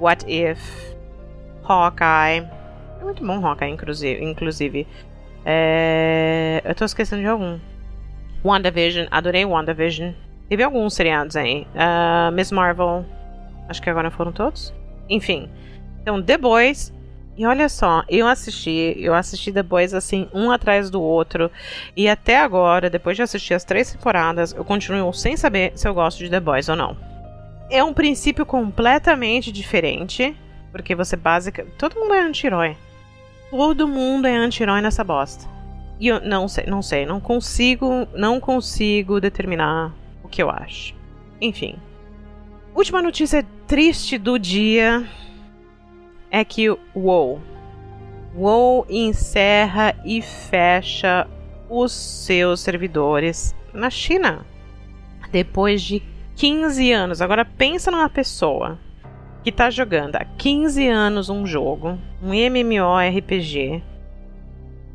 What 0.00 0.26
If, 0.28 0.96
Hawkeye. 1.62 2.50
É 3.00 3.04
muito 3.04 3.24
bom 3.24 3.46
Hawkeye, 3.46 3.70
inclusive. 3.70 4.86
É... 5.44 6.60
Eu 6.64 6.74
tô 6.74 6.84
esquecendo 6.84 7.22
de 7.22 7.28
algum. 7.28 7.60
WandaVision, 8.44 9.06
adorei 9.12 9.44
WandaVision. 9.44 10.12
Teve 10.48 10.64
alguns 10.64 10.94
seriados 10.94 11.36
aí. 11.36 11.68
Uh, 11.74 12.32
Miss 12.32 12.50
Marvel, 12.50 13.04
acho 13.68 13.80
que 13.80 13.88
agora 13.88 14.10
foram 14.10 14.32
todos. 14.32 14.74
Enfim. 15.08 15.48
Então, 16.08 16.22
The 16.22 16.38
Boys 16.38 16.90
E 17.36 17.44
olha 17.44 17.68
só, 17.68 18.02
eu 18.08 18.26
assisti, 18.26 18.96
eu 18.96 19.12
assisti 19.12 19.52
The 19.52 19.62
Boys 19.62 19.92
assim, 19.92 20.26
um 20.32 20.50
atrás 20.50 20.88
do 20.88 21.02
outro. 21.02 21.50
E 21.94 22.08
até 22.08 22.38
agora, 22.38 22.88
depois 22.88 23.14
de 23.14 23.22
assistir 23.22 23.52
as 23.52 23.62
três 23.62 23.92
temporadas, 23.92 24.54
eu 24.54 24.64
continuo 24.64 25.12
sem 25.12 25.36
saber 25.36 25.72
se 25.74 25.86
eu 25.86 25.92
gosto 25.92 26.18
de 26.18 26.30
The 26.30 26.40
Boys 26.40 26.70
ou 26.70 26.76
não. 26.76 26.96
É 27.70 27.84
um 27.84 27.92
princípio 27.92 28.46
completamente 28.46 29.52
diferente, 29.52 30.34
porque 30.72 30.94
você 30.94 31.14
básica. 31.14 31.66
Todo 31.76 32.00
mundo 32.00 32.14
é 32.14 32.22
anti-herói. 32.22 32.74
Todo 33.50 33.86
mundo 33.86 34.26
é 34.26 34.34
anti-herói 34.34 34.80
nessa 34.80 35.04
bosta. 35.04 35.46
E 36.00 36.08
eu 36.08 36.20
não 36.20 36.48
sei, 36.48 36.64
não 36.66 36.80
sei, 36.80 37.04
não 37.04 37.20
consigo, 37.20 38.08
não 38.14 38.40
consigo 38.40 39.20
determinar 39.20 39.94
o 40.24 40.28
que 40.28 40.42
eu 40.42 40.48
acho. 40.48 40.94
Enfim. 41.38 41.76
Última 42.74 43.02
notícia 43.02 43.46
triste 43.66 44.16
do 44.16 44.38
dia 44.38 45.06
é 46.30 46.44
que 46.44 46.68
WoW, 46.94 47.40
WoW 48.34 48.86
encerra 48.88 49.94
e 50.04 50.22
fecha 50.22 51.26
os 51.68 51.92
seus 51.92 52.60
servidores 52.60 53.54
na 53.72 53.90
China. 53.90 54.46
Depois 55.30 55.82
de 55.82 56.02
15 56.38 56.92
anos. 56.92 57.20
Agora 57.20 57.44
pensa 57.44 57.90
numa 57.90 58.08
pessoa 58.08 58.78
que 59.42 59.50
está 59.50 59.70
jogando 59.70 60.16
há 60.16 60.24
15 60.24 60.86
anos 60.86 61.28
um 61.28 61.44
jogo, 61.44 61.98
um 62.22 62.32
MMORPG, 62.32 63.82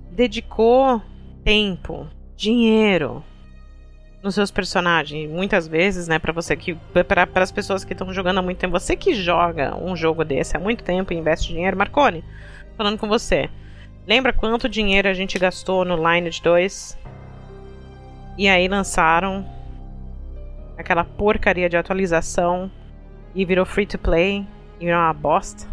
dedicou 0.10 1.02
tempo, 1.44 2.08
dinheiro, 2.36 3.24
nos 4.24 4.34
seus 4.34 4.50
personagens. 4.50 5.30
Muitas 5.30 5.68
vezes, 5.68 6.08
né, 6.08 6.18
para 6.18 6.32
você 6.32 6.56
que 6.56 6.76
para 7.08 7.44
as 7.44 7.52
pessoas 7.52 7.84
que 7.84 7.92
estão 7.92 8.12
jogando 8.14 8.38
há 8.40 8.42
muito 8.42 8.58
tempo, 8.58 8.72
você 8.72 8.96
que 8.96 9.14
joga 9.14 9.76
um 9.76 9.96
jogo 9.96 10.24
desse 10.24 10.56
há 10.56 10.60
muito 10.60 10.84
tempo 10.84 11.12
e 11.12 11.18
investe 11.18 11.50
dinheiro, 11.50 11.78
Marcone, 11.78 12.24
falando 12.78 12.98
com 12.98 13.08
você. 13.08 13.50
Lembra 14.08 14.32
quanto 14.32 14.70
dinheiro 14.70 15.10
a 15.10 15.14
gente 15.14 15.38
gastou 15.38 15.84
no 15.84 15.96
Lineage 15.96 16.42
2? 16.42 16.98
E 18.38 18.48
aí 18.48 18.68
lançaram 18.68 19.46
aquela 20.78 21.04
porcaria 21.04 21.70
de 21.70 21.78
atualização 21.78 22.72
e 23.36 23.46
virou 23.46 23.66
free 23.66 23.86
to 23.86 24.00
play 24.00 24.48
e 24.80 24.86
virou 24.86 25.00
uma 25.00 25.14
bosta. 25.14 25.68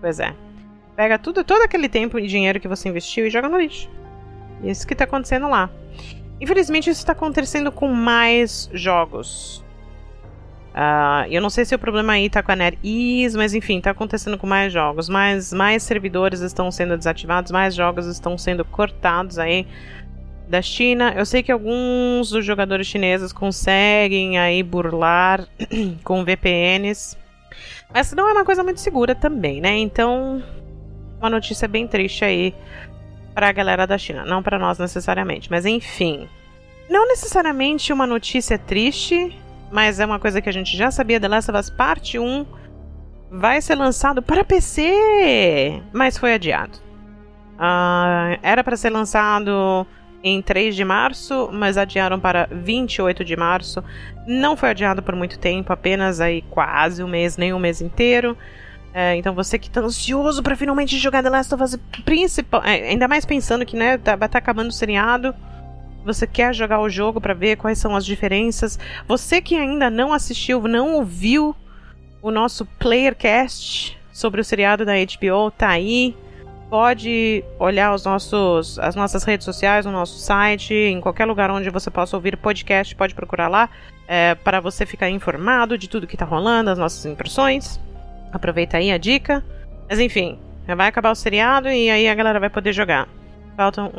Pois 0.00 0.20
é. 0.20 0.34
Pega 0.96 1.18
tudo, 1.18 1.44
todo 1.44 1.62
aquele 1.62 1.88
tempo 1.88 2.18
e 2.18 2.26
dinheiro 2.26 2.60
que 2.60 2.68
você 2.68 2.88
investiu 2.88 3.26
e 3.26 3.30
joga 3.30 3.48
no 3.48 3.58
lixo. 3.58 3.90
Isso 4.62 4.86
que 4.86 4.94
tá 4.94 5.04
acontecendo 5.04 5.48
lá. 5.48 5.70
Infelizmente, 6.40 6.90
isso 6.90 7.00
está 7.00 7.12
acontecendo 7.12 7.72
com 7.72 7.88
mais 7.88 8.70
jogos. 8.72 9.64
Uh, 10.78 11.26
eu 11.28 11.42
não 11.42 11.50
sei 11.50 11.64
se 11.64 11.74
o 11.74 11.78
problema 11.78 12.12
aí 12.12 12.26
está 12.26 12.40
com 12.40 12.52
a 12.52 12.56
NetEase, 12.56 13.36
mas 13.36 13.52
enfim, 13.52 13.78
está 13.78 13.90
acontecendo 13.90 14.38
com 14.38 14.46
mais 14.46 14.72
jogos. 14.72 15.08
Mais, 15.08 15.52
mais 15.52 15.82
servidores 15.82 16.40
estão 16.40 16.70
sendo 16.70 16.96
desativados, 16.96 17.50
mais 17.50 17.74
jogos 17.74 18.06
estão 18.06 18.38
sendo 18.38 18.64
cortados 18.64 19.38
aí 19.38 19.66
da 20.48 20.62
China. 20.62 21.12
Eu 21.16 21.26
sei 21.26 21.42
que 21.42 21.50
alguns 21.50 22.30
dos 22.30 22.44
jogadores 22.44 22.86
chineses 22.86 23.32
conseguem 23.32 24.38
aí 24.38 24.62
burlar 24.62 25.48
com 26.04 26.24
VPNs, 26.24 27.16
mas 27.92 28.12
não 28.12 28.28
é 28.28 28.32
uma 28.32 28.44
coisa 28.44 28.62
muito 28.62 28.80
segura 28.80 29.16
também, 29.16 29.60
né? 29.60 29.76
Então, 29.78 30.40
uma 31.18 31.28
notícia 31.28 31.66
bem 31.66 31.88
triste 31.88 32.24
aí 32.24 32.54
para 33.38 33.50
a 33.50 33.52
galera 33.52 33.86
da 33.86 33.96
China, 33.96 34.24
não 34.24 34.42
para 34.42 34.58
nós 34.58 34.80
necessariamente, 34.80 35.48
mas 35.48 35.64
enfim. 35.64 36.28
Não 36.90 37.06
necessariamente 37.06 37.92
uma 37.92 38.04
notícia 38.04 38.58
triste, 38.58 39.32
mas 39.70 40.00
é 40.00 40.04
uma 40.04 40.18
coisa 40.18 40.42
que 40.42 40.48
a 40.48 40.52
gente 40.52 40.76
já 40.76 40.90
sabia. 40.90 41.20
The 41.20 41.28
Last 41.28 41.48
of 41.48 41.60
Us 41.60 41.70
Parte 41.70 42.18
1 42.18 42.44
vai 43.30 43.60
ser 43.60 43.76
lançado 43.76 44.20
para 44.20 44.44
PC, 44.44 45.80
mas 45.92 46.18
foi 46.18 46.34
adiado. 46.34 46.78
Uh, 47.54 48.40
era 48.42 48.64
para 48.64 48.76
ser 48.76 48.90
lançado 48.90 49.86
em 50.20 50.42
3 50.42 50.74
de 50.74 50.84
março, 50.84 51.48
mas 51.52 51.78
adiaram 51.78 52.18
para 52.18 52.48
28 52.50 53.24
de 53.24 53.36
março. 53.36 53.84
Não 54.26 54.56
foi 54.56 54.70
adiado 54.70 55.00
por 55.00 55.14
muito 55.14 55.38
tempo, 55.38 55.72
apenas 55.72 56.20
aí 56.20 56.42
quase 56.50 57.04
um 57.04 57.08
mês, 57.08 57.36
nem 57.36 57.52
um 57.52 57.60
mês 57.60 57.80
inteiro. 57.80 58.36
É, 58.92 59.16
então 59.16 59.34
você 59.34 59.58
que 59.58 59.70
tá 59.70 59.80
ansioso 59.80 60.42
para 60.42 60.56
finalmente 60.56 60.98
jogar 60.98 61.22
The 61.22 61.30
Last 61.30 61.54
of 61.54 61.62
Us 61.62 61.78
principal, 62.04 62.62
é, 62.64 62.88
ainda 62.88 63.06
mais 63.06 63.24
pensando 63.24 63.64
que 63.64 63.76
né, 63.76 63.98
tá, 63.98 64.16
tá 64.16 64.38
acabando 64.38 64.70
o 64.70 64.72
seriado, 64.72 65.34
você 66.04 66.26
quer 66.26 66.54
jogar 66.54 66.80
o 66.80 66.88
jogo 66.88 67.20
para 67.20 67.34
ver 67.34 67.56
quais 67.56 67.78
são 67.78 67.94
as 67.94 68.04
diferenças. 68.04 68.78
Você 69.06 69.40
que 69.40 69.54
ainda 69.56 69.90
não 69.90 70.12
assistiu, 70.12 70.62
não 70.62 70.94
ouviu 70.94 71.54
o 72.22 72.30
nosso 72.30 72.64
Playercast 72.64 73.98
sobre 74.12 74.40
o 74.40 74.44
seriado 74.44 74.84
da 74.84 74.94
HBO, 74.94 75.50
tá 75.50 75.68
aí. 75.68 76.16
Pode 76.70 77.42
olhar 77.58 77.94
os 77.94 78.04
nossos, 78.04 78.78
as 78.78 78.94
nossas 78.94 79.24
redes 79.24 79.44
sociais, 79.44 79.86
o 79.86 79.90
nosso 79.90 80.18
site, 80.18 80.74
em 80.74 81.00
qualquer 81.00 81.24
lugar 81.24 81.50
onde 81.50 81.70
você 81.70 81.90
possa 81.90 82.16
ouvir 82.16 82.36
podcast, 82.36 82.94
pode 82.94 83.14
procurar 83.14 83.48
lá 83.48 83.70
é, 84.06 84.34
para 84.34 84.60
você 84.60 84.84
ficar 84.84 85.08
informado 85.08 85.78
de 85.78 85.88
tudo 85.88 86.06
que 86.06 86.14
está 86.14 86.26
rolando, 86.26 86.70
as 86.70 86.78
nossas 86.78 87.06
impressões. 87.06 87.80
Aproveita 88.32 88.76
aí 88.76 88.90
a 88.90 88.98
dica. 88.98 89.44
Mas 89.88 89.98
enfim, 89.98 90.38
vai 90.76 90.88
acabar 90.88 91.10
o 91.10 91.14
seriado 91.14 91.68
e 91.68 91.90
aí 91.90 92.08
a 92.08 92.14
galera 92.14 92.40
vai 92.40 92.50
poder 92.50 92.72
jogar. 92.72 93.08
Faltam, 93.56 93.92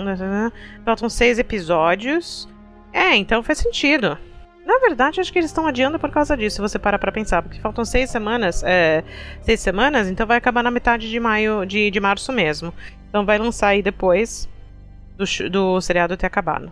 faltam 0.86 1.10
seis 1.10 1.40
episódios. 1.40 2.48
É, 2.94 3.16
então 3.16 3.44
faz 3.44 3.60
sentido. 3.60 4.18
Na 4.66 4.78
verdade, 4.80 5.20
acho 5.20 5.34
que 5.34 5.40
eles 5.40 5.50
estão 5.50 5.66
adiando 5.66 5.98
por 5.98 6.12
causa 6.12 6.38
disso, 6.38 6.58
se 6.58 6.62
você 6.62 6.78
parar 6.78 7.00
pra 7.00 7.12
pensar. 7.12 7.42
Porque 7.42 7.60
faltam 7.60 7.84
seis 7.84 8.10
semanas. 8.10 8.64
É, 8.64 9.04
seis 9.42 9.60
semanas, 9.60 10.08
então 10.08 10.28
vai 10.28 10.38
acabar 10.38 10.64
na 10.64 10.70
metade 10.70 11.10
de 11.10 11.20
maio, 11.20 11.66
de, 11.66 11.90
de 11.90 12.00
março 12.00 12.32
mesmo. 12.32 12.74
Então 13.10 13.26
vai 13.26 13.38
lançar 13.38 13.70
aí 13.70 13.82
depois 13.82 14.48
do, 15.18 15.26
do 15.50 15.82
seriado 15.82 16.16
ter 16.16 16.28
acabado. 16.28 16.72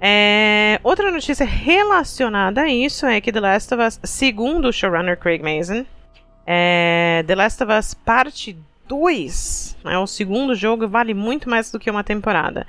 É, 0.00 0.78
outra 0.84 1.10
notícia 1.10 1.46
relacionada 1.46 2.60
a 2.60 2.68
isso 2.68 3.06
é 3.06 3.20
que 3.22 3.32
The 3.32 3.40
Last 3.40 3.74
of 3.74 3.82
Us, 3.82 4.00
segundo 4.04 4.68
o 4.68 4.72
showrunner 4.72 5.18
Craig 5.18 5.42
Mazin, 5.42 5.86
é, 6.46 7.24
The 7.26 7.34
Last 7.34 7.62
of 7.62 7.72
Us 7.72 7.94
Parte 7.94 8.56
2, 8.86 9.78
né, 9.84 9.98
o 9.98 10.06
segundo 10.06 10.54
jogo, 10.54 10.86
vale 10.88 11.14
muito 11.14 11.48
mais 11.48 11.70
do 11.70 11.78
que 11.78 11.90
uma 11.90 12.04
temporada. 12.04 12.66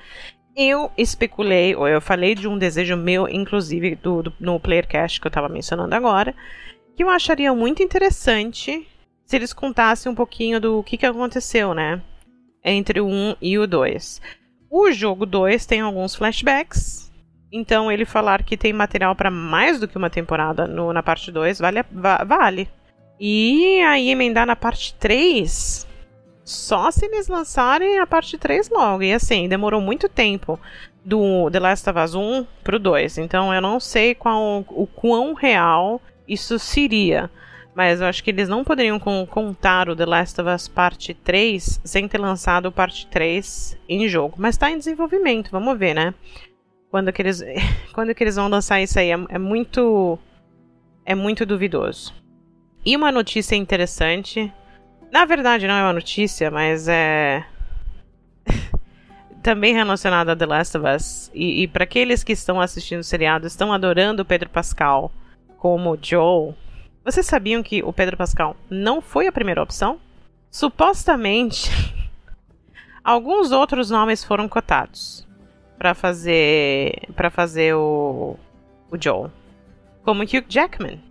Eu 0.55 0.89
especulei, 0.97 1.75
ou 1.75 1.87
eu 1.87 1.99
falei 1.99 2.33
de 2.33 2.47
um 2.47 2.57
desejo 2.57 2.95
meu, 2.95 3.27
inclusive 3.27 3.95
do, 3.95 4.23
do, 4.23 4.33
no 4.39 4.59
Playercast 4.59 5.19
que 5.19 5.27
eu 5.27 5.29
estava 5.29 5.49
mencionando 5.49 5.93
agora, 5.93 6.33
que 6.95 7.03
eu 7.03 7.09
acharia 7.09 7.53
muito 7.53 7.83
interessante 7.83 8.87
se 9.25 9.35
eles 9.35 9.51
contassem 9.51 10.09
um 10.09 10.15
pouquinho 10.15 10.61
do 10.61 10.81
que, 10.83 10.97
que 10.97 11.05
aconteceu, 11.05 11.73
né? 11.73 12.01
Entre 12.63 13.01
o 13.01 13.07
1 13.07 13.35
e 13.41 13.57
o 13.57 13.67
2. 13.67 14.21
O 14.69 14.91
jogo 14.91 15.25
2 15.25 15.65
tem 15.65 15.81
alguns 15.81 16.15
flashbacks, 16.15 17.11
então 17.51 17.91
ele 17.91 18.05
falar 18.05 18.43
que 18.43 18.55
tem 18.55 18.71
material 18.71 19.15
para 19.15 19.29
mais 19.29 19.79
do 19.79 19.87
que 19.87 19.97
uma 19.97 20.09
temporada 20.09 20.65
no, 20.67 20.93
na 20.93 21.03
parte 21.03 21.31
2 21.31 21.59
vale, 21.59 21.83
va, 21.91 22.23
vale. 22.23 22.69
E 23.19 23.81
aí 23.81 24.09
emendar 24.09 24.45
na 24.45 24.55
parte 24.55 24.93
3, 24.95 25.87
só 26.43 26.91
se 26.91 27.05
eles 27.05 27.27
lançarem 27.27 27.99
a 27.99 28.07
parte 28.07 28.37
3 28.37 28.69
logo. 28.69 29.03
E 29.03 29.13
assim, 29.13 29.47
demorou 29.47 29.81
muito 29.81 30.09
tempo 30.09 30.59
do 31.03 31.49
The 31.51 31.59
Last 31.59 31.89
of 31.89 31.99
Us 31.99 32.15
1 32.15 32.45
pro 32.63 32.79
2. 32.79 33.17
Então 33.19 33.53
eu 33.53 33.61
não 33.61 33.79
sei 33.79 34.13
qual, 34.13 34.65
o 34.69 34.87
quão 34.87 35.33
real 35.33 36.01
isso 36.27 36.59
seria. 36.59 37.29
Mas 37.75 37.99
eu 37.99 38.07
acho 38.07 38.23
que 38.23 38.29
eles 38.29 38.47
não 38.47 38.63
poderiam 38.63 38.97
contar 38.97 39.89
o 39.89 39.95
The 39.95 40.05
Last 40.05 40.39
of 40.39 40.49
Us 40.49 40.67
Parte 40.67 41.13
3 41.13 41.81
sem 41.83 42.07
ter 42.07 42.19
lançado 42.19 42.67
o 42.67 42.71
Parte 42.71 43.05
3 43.07 43.77
em 43.89 44.07
jogo. 44.07 44.35
Mas 44.37 44.55
tá 44.55 44.71
em 44.71 44.77
desenvolvimento, 44.77 45.51
vamos 45.51 45.77
ver, 45.77 45.93
né? 45.93 46.13
Quando 46.89 47.11
que 47.11 47.21
eles, 47.21 47.43
quando 47.93 48.15
que 48.15 48.23
eles 48.23 48.37
vão 48.37 48.47
lançar 48.47 48.81
isso 48.81 48.97
aí? 48.97 49.11
É, 49.11 49.17
é 49.29 49.37
muito. 49.37 50.17
É 51.05 51.13
muito 51.13 51.45
duvidoso. 51.45 52.24
E 52.85 52.95
uma 52.95 53.11
notícia 53.11 53.55
interessante. 53.55 54.53
Na 55.11 55.25
verdade, 55.25 55.67
não 55.67 55.73
é 55.73 55.81
uma 55.81 55.93
notícia, 55.93 56.51
mas 56.51 56.87
é. 56.87 57.43
também 59.41 59.73
relacionada 59.73 60.33
a 60.33 60.35
The 60.35 60.45
Last 60.45 60.77
of 60.77 60.87
Us. 60.87 61.31
E, 61.33 61.63
e 61.63 61.67
para 61.67 61.83
aqueles 61.83 62.23
que 62.23 62.33
estão 62.33 62.61
assistindo 62.61 62.99
o 62.99 63.03
seriado, 63.03 63.47
estão 63.47 63.73
adorando 63.73 64.21
o 64.21 64.25
Pedro 64.25 64.49
Pascal 64.49 65.11
como 65.57 65.97
Joel. 65.99 66.55
Vocês 67.03 67.25
sabiam 67.25 67.63
que 67.63 67.83
o 67.83 67.91
Pedro 67.91 68.15
Pascal 68.15 68.55
não 68.69 69.01
foi 69.01 69.25
a 69.25 69.31
primeira 69.31 69.63
opção? 69.63 69.99
Supostamente, 70.51 71.71
alguns 73.03 73.51
outros 73.51 73.89
nomes 73.89 74.23
foram 74.23 74.47
cotados 74.47 75.27
para 75.77 75.93
fazer 75.93 76.93
para 77.15 77.29
fazer 77.29 77.75
o, 77.75 78.37
o 78.91 78.97
Joel, 79.01 79.31
como 80.03 80.23
Hugh 80.23 80.45
Jackman. 80.47 81.04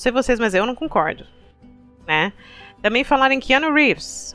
Não 0.00 0.02
sei 0.02 0.12
vocês, 0.12 0.40
mas 0.40 0.54
eu 0.54 0.64
não 0.64 0.74
concordo. 0.74 1.26
Né? 2.06 2.32
Também 2.80 3.04
falaram 3.04 3.34
em 3.34 3.38
Keanu 3.38 3.70
Reeves. 3.70 4.34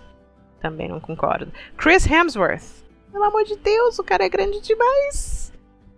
Também 0.61 0.87
não 0.87 0.99
concordo. 0.99 1.51
Chris 1.75 2.05
Hemsworth. 2.05 2.85
Pelo 3.11 3.23
amor 3.23 3.43
de 3.45 3.55
Deus, 3.55 3.97
o 3.97 4.03
cara 4.03 4.23
é 4.23 4.29
grande 4.29 4.61
demais. 4.61 5.51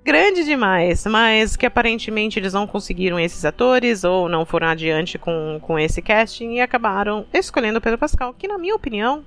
Grande 0.05 0.45
demais. 0.45 1.05
Mas 1.05 1.57
que 1.57 1.65
aparentemente 1.65 2.39
eles 2.39 2.53
não 2.53 2.65
conseguiram 2.65 3.19
esses 3.19 3.43
atores 3.43 4.05
ou 4.05 4.29
não 4.29 4.45
foram 4.45 4.67
adiante 4.67 5.17
com, 5.17 5.59
com 5.61 5.77
esse 5.77 6.01
casting 6.01 6.53
e 6.53 6.61
acabaram 6.61 7.25
escolhendo 7.33 7.81
Pedro 7.81 7.97
Pascal, 7.97 8.33
que 8.33 8.47
na 8.47 8.57
minha 8.57 8.73
opinião 8.73 9.25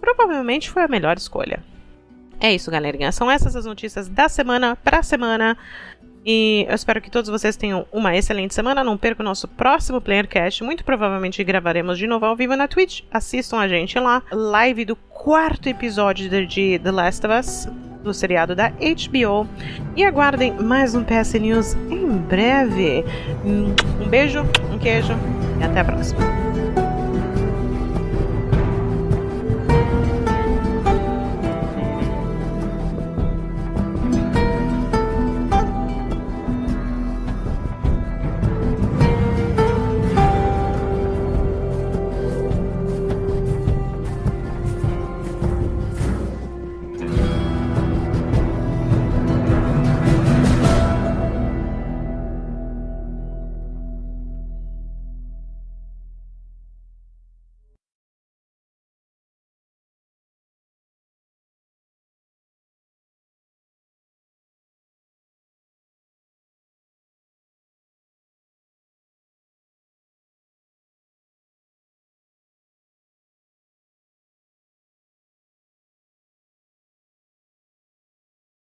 provavelmente 0.00 0.70
foi 0.70 0.84
a 0.84 0.88
melhor 0.88 1.18
escolha. 1.18 1.62
É 2.40 2.50
isso, 2.50 2.70
galerinha. 2.70 3.12
São 3.12 3.30
essas 3.30 3.54
as 3.54 3.66
notícias 3.66 4.08
da 4.08 4.26
semana 4.26 4.74
pra 4.74 5.02
semana. 5.02 5.54
E 6.24 6.64
eu 6.68 6.74
espero 6.74 7.00
que 7.00 7.10
todos 7.10 7.28
vocês 7.28 7.56
tenham 7.56 7.86
uma 7.92 8.16
excelente 8.16 8.54
semana. 8.54 8.84
Não 8.84 8.96
perca 8.96 9.22
o 9.22 9.24
nosso 9.24 9.48
próximo 9.48 10.00
Playercast. 10.00 10.62
Muito 10.62 10.84
provavelmente 10.84 11.42
gravaremos 11.42 11.98
de 11.98 12.06
novo 12.06 12.26
ao 12.26 12.36
vivo 12.36 12.56
na 12.56 12.68
Twitch. 12.68 13.02
Assistam 13.10 13.58
a 13.58 13.68
gente 13.68 13.98
lá. 13.98 14.22
Live 14.30 14.84
do 14.84 14.96
quarto 14.96 15.68
episódio 15.68 16.28
de 16.46 16.78
The 16.78 16.90
Last 16.90 17.26
of 17.26 17.38
Us, 17.38 17.68
do 18.02 18.14
seriado 18.14 18.54
da 18.54 18.68
HBO. 18.70 19.48
E 19.96 20.04
aguardem 20.04 20.52
mais 20.52 20.94
um 20.94 21.02
PS 21.02 21.34
News 21.34 21.74
em 21.90 22.06
breve. 22.16 23.04
Um 23.44 24.08
beijo, 24.08 24.42
um 24.72 24.78
queijo 24.78 25.14
e 25.60 25.64
até 25.64 25.80
a 25.80 25.84
próxima. 25.84 26.81